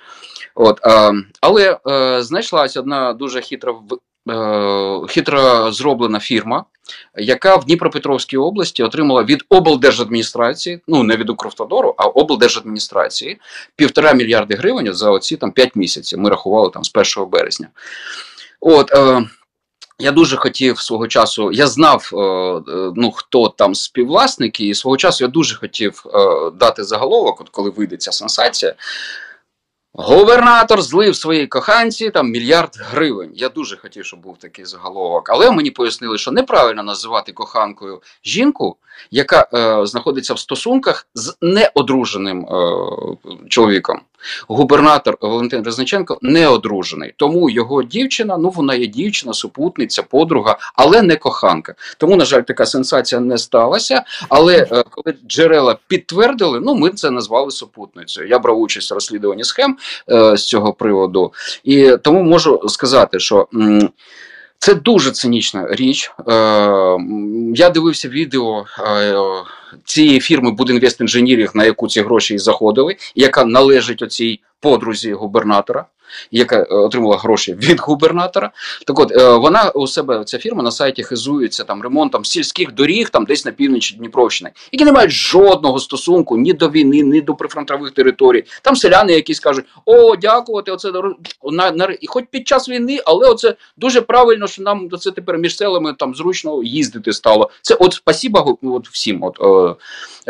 От, 0.56 0.80
е, 0.86 1.14
але 1.42 1.80
е, 1.90 2.22
знайшлася 2.24 2.80
одна 2.80 3.14
дуже 3.14 3.42
хитра, 3.42 3.76
хитро 5.10 5.72
зроблена 5.72 6.20
фірма, 6.20 6.66
яка 7.18 7.56
в 7.56 7.66
Дніпропетровській 7.66 8.38
області 8.38 8.84
отримала 8.84 9.24
від 9.24 9.44
облдержадміністрації, 9.50 10.82
ну 10.88 11.04
не 11.04 11.16
від 11.16 11.30
Укравтодору, 11.30 11.96
а 11.98 12.06
облдержадміністрації 12.06 13.40
півтора 13.76 14.14
мільярди 14.14 14.56
гривень 14.56 14.94
за 14.94 15.12
оці 15.12 15.38
там 15.38 15.52
5 15.52 15.76
місяців. 15.76 16.20
Ми 16.20 16.30
рахували 16.30 16.70
там 16.70 16.84
з 16.84 16.92
1 17.18 17.30
березня. 17.30 17.68
От, 18.62 18.92
е, 18.92 19.30
я 20.00 20.12
дуже 20.12 20.38
хотів 20.38 20.80
свого 20.80 21.08
часу, 21.08 21.52
я 21.52 21.68
знав, 21.68 22.10
е, 22.14 22.18
е, 22.18 22.92
ну 22.96 23.12
хто 23.12 23.48
там 23.50 23.76
співвласники, 23.76 24.68
і 24.68 24.76
свого 24.76 24.98
часу 24.98 25.24
я 25.24 25.28
дуже 25.28 25.56
хотів 25.56 26.04
е, 26.06 26.52
дати 26.52 26.84
заголовок, 26.84 27.42
от 27.42 27.50
коли 27.50 27.70
вийде 27.70 27.98
ця 27.98 28.12
сенсація. 28.12 28.76
Губернатор 29.94 30.82
злив 30.82 31.16
своїй 31.16 31.48
коханці 31.48 32.10
там 32.10 32.30
мільярд 32.30 32.78
гривень. 32.80 33.32
Я 33.36 33.50
дуже 33.50 33.78
хотів, 33.78 34.06
щоб 34.06 34.20
був 34.20 34.38
такий 34.38 34.66
заголовок. 34.66 35.30
Але 35.30 35.52
мені 35.52 35.72
пояснили, 35.72 36.18
що 36.18 36.32
неправильно 36.32 36.84
називати 36.84 37.32
коханкою 37.32 38.02
жінку, 38.26 38.78
яка 39.12 39.48
е, 39.54 39.86
знаходиться 39.86 40.34
в 40.34 40.40
стосунках 40.40 41.08
з 41.16 41.38
неодруженим 41.42 42.46
е, 42.46 42.48
чоловіком. 43.50 44.02
Губернатор 44.48 45.18
Валентин 45.22 45.64
Резниченко 45.64 46.18
не 46.22 46.48
одружений, 46.48 47.14
тому 47.18 47.50
його 47.50 47.84
дівчина, 47.84 48.38
ну 48.38 48.50
вона 48.50 48.76
є 48.76 48.88
дівчина, 48.88 49.34
супутниця, 49.34 50.04
подруга, 50.04 50.58
але 50.76 51.02
не 51.02 51.16
коханка. 51.16 51.76
Тому, 51.98 52.16
на 52.16 52.26
жаль, 52.26 52.42
така 52.42 52.66
сенсація 52.66 53.22
не 53.22 53.38
сталася. 53.38 54.04
Але 54.30 54.68
е, 54.72 54.84
коли 54.90 55.18
джерела 55.28 55.78
підтвердили, 55.88 56.60
ну 56.60 56.76
ми 56.76 56.90
це 56.90 57.12
назвали 57.12 57.52
супутницею. 57.52 58.28
Я 58.28 58.40
брав 58.40 58.60
участь 58.60 58.92
в 58.92 58.94
розслідуванні 58.94 59.44
схем 59.44 59.78
е, 60.12 60.38
з 60.38 60.48
цього 60.48 60.74
приводу, 60.74 61.34
і 61.64 61.98
тому 62.04 62.24
можу 62.24 62.62
сказати, 62.70 63.20
що. 63.20 63.48
м, 63.56 63.90
це 64.60 64.74
дуже 64.76 65.12
цинічна 65.12 65.68
річ. 65.72 66.12
Е, 66.20 66.34
я 67.56 67.70
дивився 67.70 68.10
відео 68.10 68.66
е, 68.80 69.16
цієї 69.86 70.20
фірми 70.20 70.52
Будінвест 70.52 71.02
інженірів, 71.02 71.52
на 71.54 71.66
яку 71.66 71.88
ці 71.88 72.02
гроші 72.02 72.34
і 72.34 72.40
заходили, 72.40 72.96
яка 73.16 73.46
належить 73.46 74.02
оцій 74.02 74.40
подрузі 74.60 75.14
губернатора, 75.14 75.86
яка 76.32 76.58
е, 76.60 76.76
отримала 76.76 77.18
гроші 77.18 77.54
від 77.54 77.80
губернатора. 77.80 78.52
Так 78.88 79.00
от 79.00 79.12
е, 79.12 79.34
вона 79.34 79.70
у 79.70 79.88
себе 79.88 80.24
ця 80.26 80.38
фірма 80.38 80.64
на 80.64 80.72
сайті 80.72 81.04
хизується 81.04 81.64
там 81.64 81.82
ремонтом 81.82 82.26
сільських 82.26 82.74
доріг, 82.74 83.10
там 83.10 83.26
десь 83.26 83.46
на 83.46 83.52
півночі 83.52 83.96
Дніпровщини, 83.96 84.52
які 84.72 84.86
не 84.86 84.92
мають 84.92 85.12
жодного 85.12 85.80
стосунку 85.80 86.38
ні 86.38 86.54
до 86.54 86.70
війни, 86.70 87.02
ні 87.02 87.22
до 87.22 87.36
прифронтових 87.36 87.92
територій. 87.92 88.44
Там 88.62 88.76
селяни, 88.76 89.14
які 89.14 89.34
скажуть: 89.34 89.66
О, 89.86 90.16
дякувати, 90.16 90.72
оце 90.72 90.92
на, 91.44 91.72
на 91.72 91.96
і 92.02 92.08
хоч 92.08 92.26
під 92.32 92.48
час 92.48 92.70
війни, 92.70 93.00
але 93.06 93.30
оце 93.30 93.56
дуже 93.78 94.02
правильно, 94.02 94.48
що 94.48 94.64
нам 94.64 94.90
це 95.00 95.12
тепер 95.12 95.38
між 95.38 95.58
селами 95.58 95.96
там 96.00 96.16
зручно 96.16 96.64
їздити 96.64 97.14
стало. 97.14 97.50
Це 97.62 97.76
от 97.76 97.94
спасіба 97.94 98.56
от 98.62 98.88
всім. 98.88 99.24
От 99.24 99.38
е, 99.42 99.76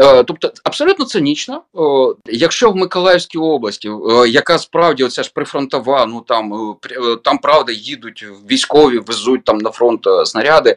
е, 0.03 0.23
тобто 0.23 0.51
абсолютно 0.63 1.05
цинічно. 1.05 1.61
Е, 1.75 1.79
якщо 2.25 2.71
в 2.71 2.75
Миколаївській 2.75 3.37
області, 3.37 3.89
е, 3.89 4.18
яка 4.27 4.59
справді 4.59 5.03
оця 5.03 5.23
ж 5.23 5.31
прифронтова, 5.33 6.05
ну 6.05 6.21
там 6.27 6.53
е, 6.53 6.89
е, 6.91 7.15
там 7.23 7.37
правда 7.37 7.71
їдуть 7.71 8.25
військові, 8.51 8.99
везуть 8.99 9.43
там 9.43 9.57
на 9.57 9.71
фронт 9.71 10.07
е, 10.07 10.25
снаряди. 10.25 10.75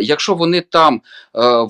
Якщо 0.00 0.34
вони 0.34 0.60
там 0.60 1.00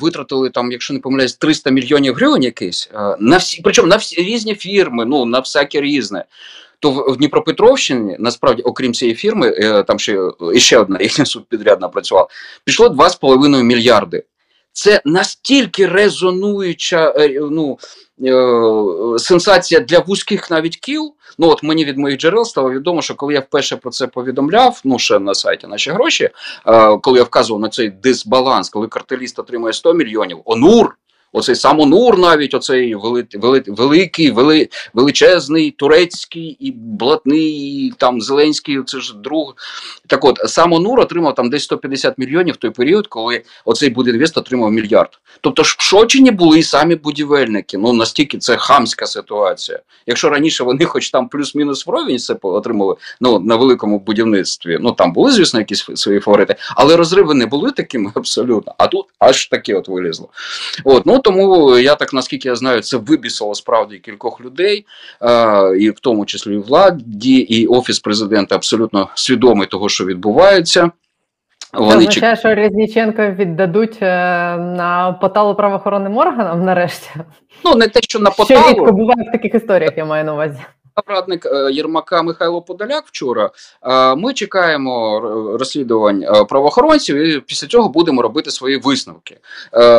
витратили 0.00 0.50
там, 0.50 0.72
якщо 0.72 0.94
не 0.94 1.00
помиляюсь, 1.00 1.36
300 1.36 1.70
мільйонів 1.70 2.14
гривень 2.14 2.42
якийсь 2.42 2.90
на 3.18 3.36
всі, 3.36 3.60
причому 3.64 3.88
на 3.88 3.96
всі 3.96 4.22
різні 4.22 4.54
фірми, 4.54 5.04
ну 5.04 5.24
на 5.24 5.38
всяке 5.38 5.80
різне. 5.80 6.24
То 6.80 6.90
в 6.90 7.16
Дніпропетровщині, 7.16 8.16
насправді, 8.18 8.62
окрім 8.62 8.94
цієї 8.94 9.16
фірми, 9.16 9.50
там 9.86 9.98
ще 9.98 10.30
ще 10.56 10.78
одна 10.78 10.98
їхня 11.02 11.24
субпідрядна 11.24 11.88
працювала, 11.88 12.28
пішло 12.64 12.88
2,5 12.88 13.62
мільярди. 13.62 14.24
Це 14.72 15.02
настільки 15.04 15.86
резонуюча 15.86 17.14
е, 17.16 17.40
ну, 17.50 17.78
е, 18.24 19.18
сенсація 19.18 19.80
для 19.80 19.98
вузьких 19.98 20.50
навіть 20.50 20.76
кіл. 20.76 21.14
Ну 21.38 21.48
от 21.48 21.62
мені 21.62 21.84
від 21.84 21.98
моїх 21.98 22.18
джерел 22.18 22.44
стало 22.44 22.70
відомо, 22.70 23.02
що 23.02 23.14
коли 23.14 23.34
я 23.34 23.40
вперше 23.40 23.76
про 23.76 23.90
це 23.90 24.06
повідомляв, 24.06 24.80
ну 24.84 24.98
ще 24.98 25.18
на 25.18 25.34
сайті 25.34 25.66
наші 25.66 25.90
гроші, 25.90 26.30
е, 26.66 26.98
коли 26.98 27.18
я 27.18 27.24
вказував 27.24 27.60
на 27.60 27.68
цей 27.68 27.90
дисбаланс, 27.90 28.70
коли 28.70 28.88
картеліст 28.88 29.38
отримує 29.38 29.72
100 29.72 29.94
мільйонів, 29.94 30.38
ОНУР 30.44 30.96
Оцей 31.32 31.54
самонур, 31.54 32.18
навіть 32.18 32.54
оцей 32.54 32.94
вели, 32.94 33.26
вели, 33.34 33.62
великий, 33.66 34.30
вели, 34.30 34.68
величезний, 34.94 35.70
турецький 35.70 36.56
і 36.60 36.72
блатний, 36.72 37.92
там 37.98 38.20
Зеленський, 38.20 38.82
це 38.86 39.00
ж 39.00 39.14
друг. 39.16 39.54
Так 40.06 40.24
от, 40.24 40.38
самонур 40.46 41.00
отримав 41.00 41.34
там 41.34 41.50
десь 41.50 41.64
150 41.64 42.18
мільйонів 42.18 42.54
в 42.54 42.56
той 42.56 42.70
період, 42.70 43.06
коли 43.06 43.42
оцей 43.64 43.90
будинвест 43.90 44.38
отримав 44.38 44.72
мільярд. 44.72 45.18
Тобто 45.40 45.62
ж 45.62 45.76
в 45.78 45.82
шочені 45.82 46.30
були 46.30 46.58
і 46.58 46.62
самі 46.62 46.94
будівельники. 46.94 47.78
Ну 47.78 47.92
настільки 47.92 48.38
це 48.38 48.56
хамська 48.56 49.06
ситуація. 49.06 49.80
Якщо 50.06 50.30
раніше 50.30 50.64
вони, 50.64 50.84
хоч 50.84 51.10
там 51.10 51.28
плюс-мінус 51.28 51.86
вровень 51.86 52.18
це 52.18 52.36
отримали 52.42 52.94
ну, 53.20 53.40
на 53.40 53.56
великому 53.56 53.98
будівництві, 53.98 54.78
ну 54.80 54.92
там 54.92 55.12
були, 55.12 55.32
звісно, 55.32 55.60
якісь 55.60 55.86
свої 55.94 56.20
фаворити, 56.20 56.56
але 56.76 56.96
розриви 56.96 57.34
не 57.34 57.46
були 57.46 57.70
такими 57.70 58.12
абсолютно. 58.14 58.74
А 58.78 58.86
тут 58.86 59.06
аж 59.18 59.46
таке 59.46 59.74
от 59.74 59.88
вилізло. 59.88 60.28
От, 60.84 61.06
ну 61.06 61.18
тому 61.22 61.78
я 61.78 61.94
так 61.94 62.12
наскільки 62.12 62.48
я 62.48 62.54
знаю, 62.54 62.80
це 62.80 62.96
вибісило 62.96 63.54
справді 63.54 63.98
кількох 63.98 64.40
людей, 64.40 64.86
е, 65.22 65.76
і 65.78 65.90
в 65.90 66.00
тому 66.00 66.24
числі 66.26 66.54
і 66.54 66.58
владі, 66.58 67.36
і 67.36 67.66
офіс 67.66 67.98
президента 68.00 68.54
абсолютно 68.54 69.08
свідомий 69.14 69.66
того, 69.66 69.88
що 69.88 70.04
відбувається. 70.04 70.90
Це 71.72 71.78
Вони 71.78 71.92
чек- 71.92 71.98
означає, 71.98 72.36
що 72.36 72.54
Резніченко 72.54 73.30
віддадуть 73.30 73.98
е, 74.02 74.06
на 74.56 75.18
поталу 75.20 75.54
правоохоронним 75.54 76.16
органам 76.16 76.64
нарешті. 76.64 77.10
ну 77.64 77.74
не 77.74 77.88
те, 77.88 78.00
що 78.02 78.18
на 78.18 78.30
Що 78.30 78.44
рідко 78.68 78.92
буває 78.92 79.28
в 79.28 79.32
таких 79.32 79.54
історіях, 79.54 79.92
я 79.96 80.04
маю 80.04 80.24
на 80.24 80.32
увазі. 80.32 80.58
Радник 81.06 81.46
е, 81.46 81.72
Єрмака 81.72 82.22
Михайло 82.22 82.62
Подоляк 82.62 83.04
вчора. 83.06 83.50
Е, 83.82 84.14
Ми 84.14 84.34
чекаємо 84.34 85.20
розслідувань 85.58 86.22
е, 86.22 86.44
правоохоронців, 86.44 87.16
і 87.16 87.40
після 87.40 87.66
цього 87.66 87.88
будемо 87.88 88.22
робити 88.22 88.50
свої 88.50 88.76
висновки. 88.76 89.38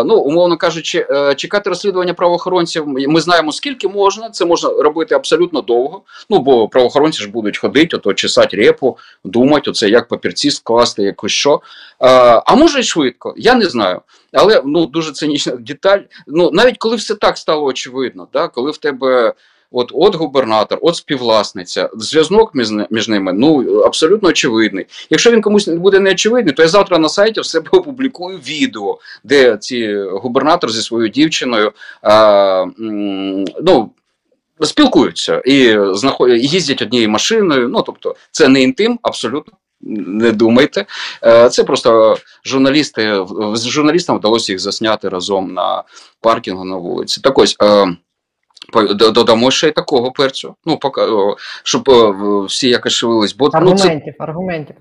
Ну, 0.06 0.18
умовно 0.18 0.58
кажучи, 0.58 1.08
чекати 1.36 1.70
розслідування 1.70 2.14
правоохоронців. 2.14 2.88
Ми 2.88 3.22
знаємо 3.22 3.52
скільки 3.52 3.88
можна. 3.88 4.30
Це 4.30 4.46
можна 4.46 4.70
робити 4.70 5.16
абсолютно 5.16 5.62
довго. 5.62 6.02
Ну 6.30 6.40
бо 6.40 6.68
правоохоронці 6.68 7.24
ж 7.24 7.30
будуть 7.30 7.58
ходити, 7.58 7.98
ото 7.98 8.14
чесати 8.14 8.58
репу, 8.58 8.98
думати, 9.24 9.70
оце 9.70 9.90
як 9.90 10.08
папірці 10.08 10.52
скласти, 10.52 11.04
якось 11.04 11.32
що. 11.32 11.62
А 12.46 12.56
може 12.56 12.80
й 12.80 12.84
швидко, 12.84 13.34
я 13.38 13.56
не 13.56 13.66
знаю. 13.66 14.02
Але 14.34 14.62
ну 14.66 14.86
дуже 14.86 15.12
цинічна 15.12 15.56
деталь. 15.56 16.00
Ну 16.28 16.52
навіть 16.52 16.78
коли 16.78 16.96
все 16.96 17.16
так 17.16 17.38
стало 17.38 17.66
очевидно, 17.66 18.28
да, 18.34 18.48
коли 18.48 18.72
в 18.72 18.78
тебе. 18.78 19.34
От, 19.76 19.92
от 19.94 20.16
губернатор, 20.16 20.80
от 20.82 20.96
співвласниця, 20.96 21.90
зв'язок 21.94 22.56
між, 22.56 22.70
між 22.90 23.08
ними 23.08 23.34
ну 23.34 23.80
абсолютно 23.80 24.30
очевидний. 24.30 24.86
Якщо 25.10 25.32
він 25.32 25.42
комусь 25.42 25.68
не 25.68 25.76
буде 25.76 26.00
неочевидний, 26.00 26.54
то 26.54 26.62
я 26.62 26.68
завтра 26.68 26.98
на 26.98 27.10
сайті 27.10 27.42
в 27.42 27.46
себе 27.46 27.70
опублікую 27.72 28.38
відео, 28.38 29.00
де 29.24 29.58
ці 29.58 29.96
губернатор 30.12 30.72
зі 30.72 30.82
своєю 30.82 31.10
дівчиною 31.10 31.72
а, 32.02 32.66
ну, 33.62 33.92
спілкуються 34.62 35.42
і 35.46 35.78
знаходять, 35.92 36.42
їздять 36.42 36.82
однією 36.82 37.10
машиною. 37.10 37.70
Ну 37.70 37.82
тобто, 37.82 38.16
це 38.32 38.48
не 38.48 38.62
інтим, 38.62 39.00
абсолютно. 39.02 39.54
Не 39.86 40.32
думайте, 40.32 40.86
Е, 41.26 41.50
це 41.50 41.64
просто 41.64 42.18
журналісти 42.46 43.26
з 43.54 43.68
журналістам 43.68 44.18
вдалося 44.18 44.52
їх 44.52 44.60
засняти 44.60 45.10
разом 45.10 45.54
на 45.54 45.84
паркінгу 46.22 46.66
на 46.66 46.76
вулиці. 46.76 47.22
Так 47.22 47.38
ось 47.38 47.56
е, 47.64 47.96
додамо 48.96 49.52
ще 49.52 49.68
й 49.68 49.72
такого 49.72 50.12
перцю. 50.12 50.56
Ну, 50.66 50.78
поки, 50.78 51.02
щоб 51.64 51.90
всі 52.48 52.70
якось 52.70 52.94
шевелись. 52.94 53.36
Бо 53.36 53.46
ну, 53.46 53.52
це 53.52 53.58
Аргументів, 53.58 54.14
аргументів. 54.20 54.76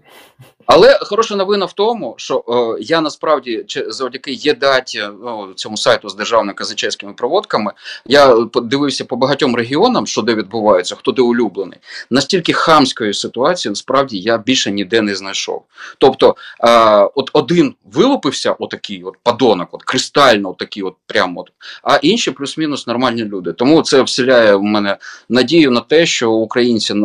Але 0.67 0.99
хороша 1.03 1.37
новина 1.37 1.67
в 1.67 1.73
тому, 1.73 2.15
що 2.17 2.45
е, 2.49 2.83
я 2.83 3.01
насправді 3.01 3.65
завдяки 3.89 4.33
єдаті 4.33 5.03
ну, 5.25 5.53
цьому 5.55 5.77
сайту 5.77 6.09
з 6.09 6.15
державними 6.15 6.55
казначейськими 6.55 7.13
проводками, 7.13 7.73
я 8.07 8.29
подивився 8.29 9.05
по 9.05 9.17
багатьом 9.17 9.57
регіонам, 9.57 10.07
що 10.07 10.23
де 10.23 10.35
відбувається, 10.35 10.95
хто 10.95 11.13
де 11.13 11.23
улюблений. 11.23 11.79
Настільки 12.11 12.53
хамської 12.53 13.15
ситуації 13.15 13.71
насправді 13.71 14.19
я 14.19 14.39
більше 14.39 14.71
ніде 14.71 15.03
не 15.03 15.15
знайшов. 15.15 15.63
Тобто, 15.99 16.37
е, 16.61 16.69
от 17.15 17.31
один 17.33 17.75
вилупився, 17.93 18.53
отакий, 18.53 19.03
от 19.05 19.15
падонок, 19.23 19.69
от 19.73 19.83
кристально, 19.83 20.51
от 20.51 20.79
от 20.83 20.95
прямо, 21.07 21.41
от, 21.41 21.53
а 21.83 21.97
інші 21.97 22.31
плюс-мінус 22.31 22.87
нормальні 22.87 23.25
люди. 23.25 23.53
Тому 23.53 23.83
це 23.83 24.03
вселяє 24.03 24.55
в 24.55 24.63
мене 24.63 24.97
надію 25.29 25.71
на 25.71 25.81
те, 25.81 26.07
що 26.07 26.31
українці 26.31 26.95
е, 26.95 26.99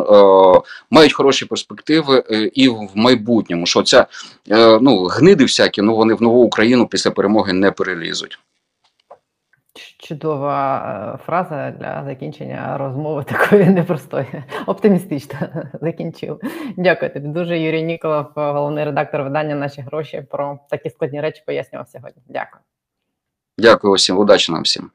мають 0.91 1.13
хороші 1.13 1.45
перспективи 1.45 2.23
е, 2.31 2.51
і 2.53 2.69
в 2.69 2.89
майбутньому. 2.95 3.46
Що 3.63 3.83
ця 3.83 4.07
е, 4.51 4.79
ну, 4.81 5.03
гниди 5.05 5.43
всякі, 5.43 5.81
ну 5.81 5.95
вони 5.95 6.13
в 6.13 6.21
нову 6.21 6.43
Україну 6.43 6.87
після 6.87 7.11
перемоги 7.11 7.53
не 7.53 7.71
перелізуть. 7.71 8.39
Чудова 9.99 10.77
е, 11.15 11.25
фраза 11.25 11.71
для 11.79 12.03
закінчення 12.05 12.77
розмови 12.77 13.23
такої 13.23 13.65
непростої. 13.65 14.43
Оптимістично 14.65 15.39
закінчив. 15.81 16.39
Дякую 16.77 17.13
тобі 17.13 17.27
дуже. 17.27 17.59
Юрій 17.59 17.83
Ніколов, 17.83 18.25
головний 18.35 18.85
редактор 18.85 19.23
видання 19.23 19.55
Наші 19.55 19.81
гроші 19.81 20.25
про 20.31 20.59
такі 20.69 20.89
складні 20.89 21.21
речі 21.21 21.43
пояснював 21.45 21.87
сьогодні. 21.87 22.21
Дякую. 22.29 22.61
Дякую 23.57 23.93
усім, 23.93 24.17
удачі 24.17 24.51
нам 24.51 24.61
всім. 24.61 24.89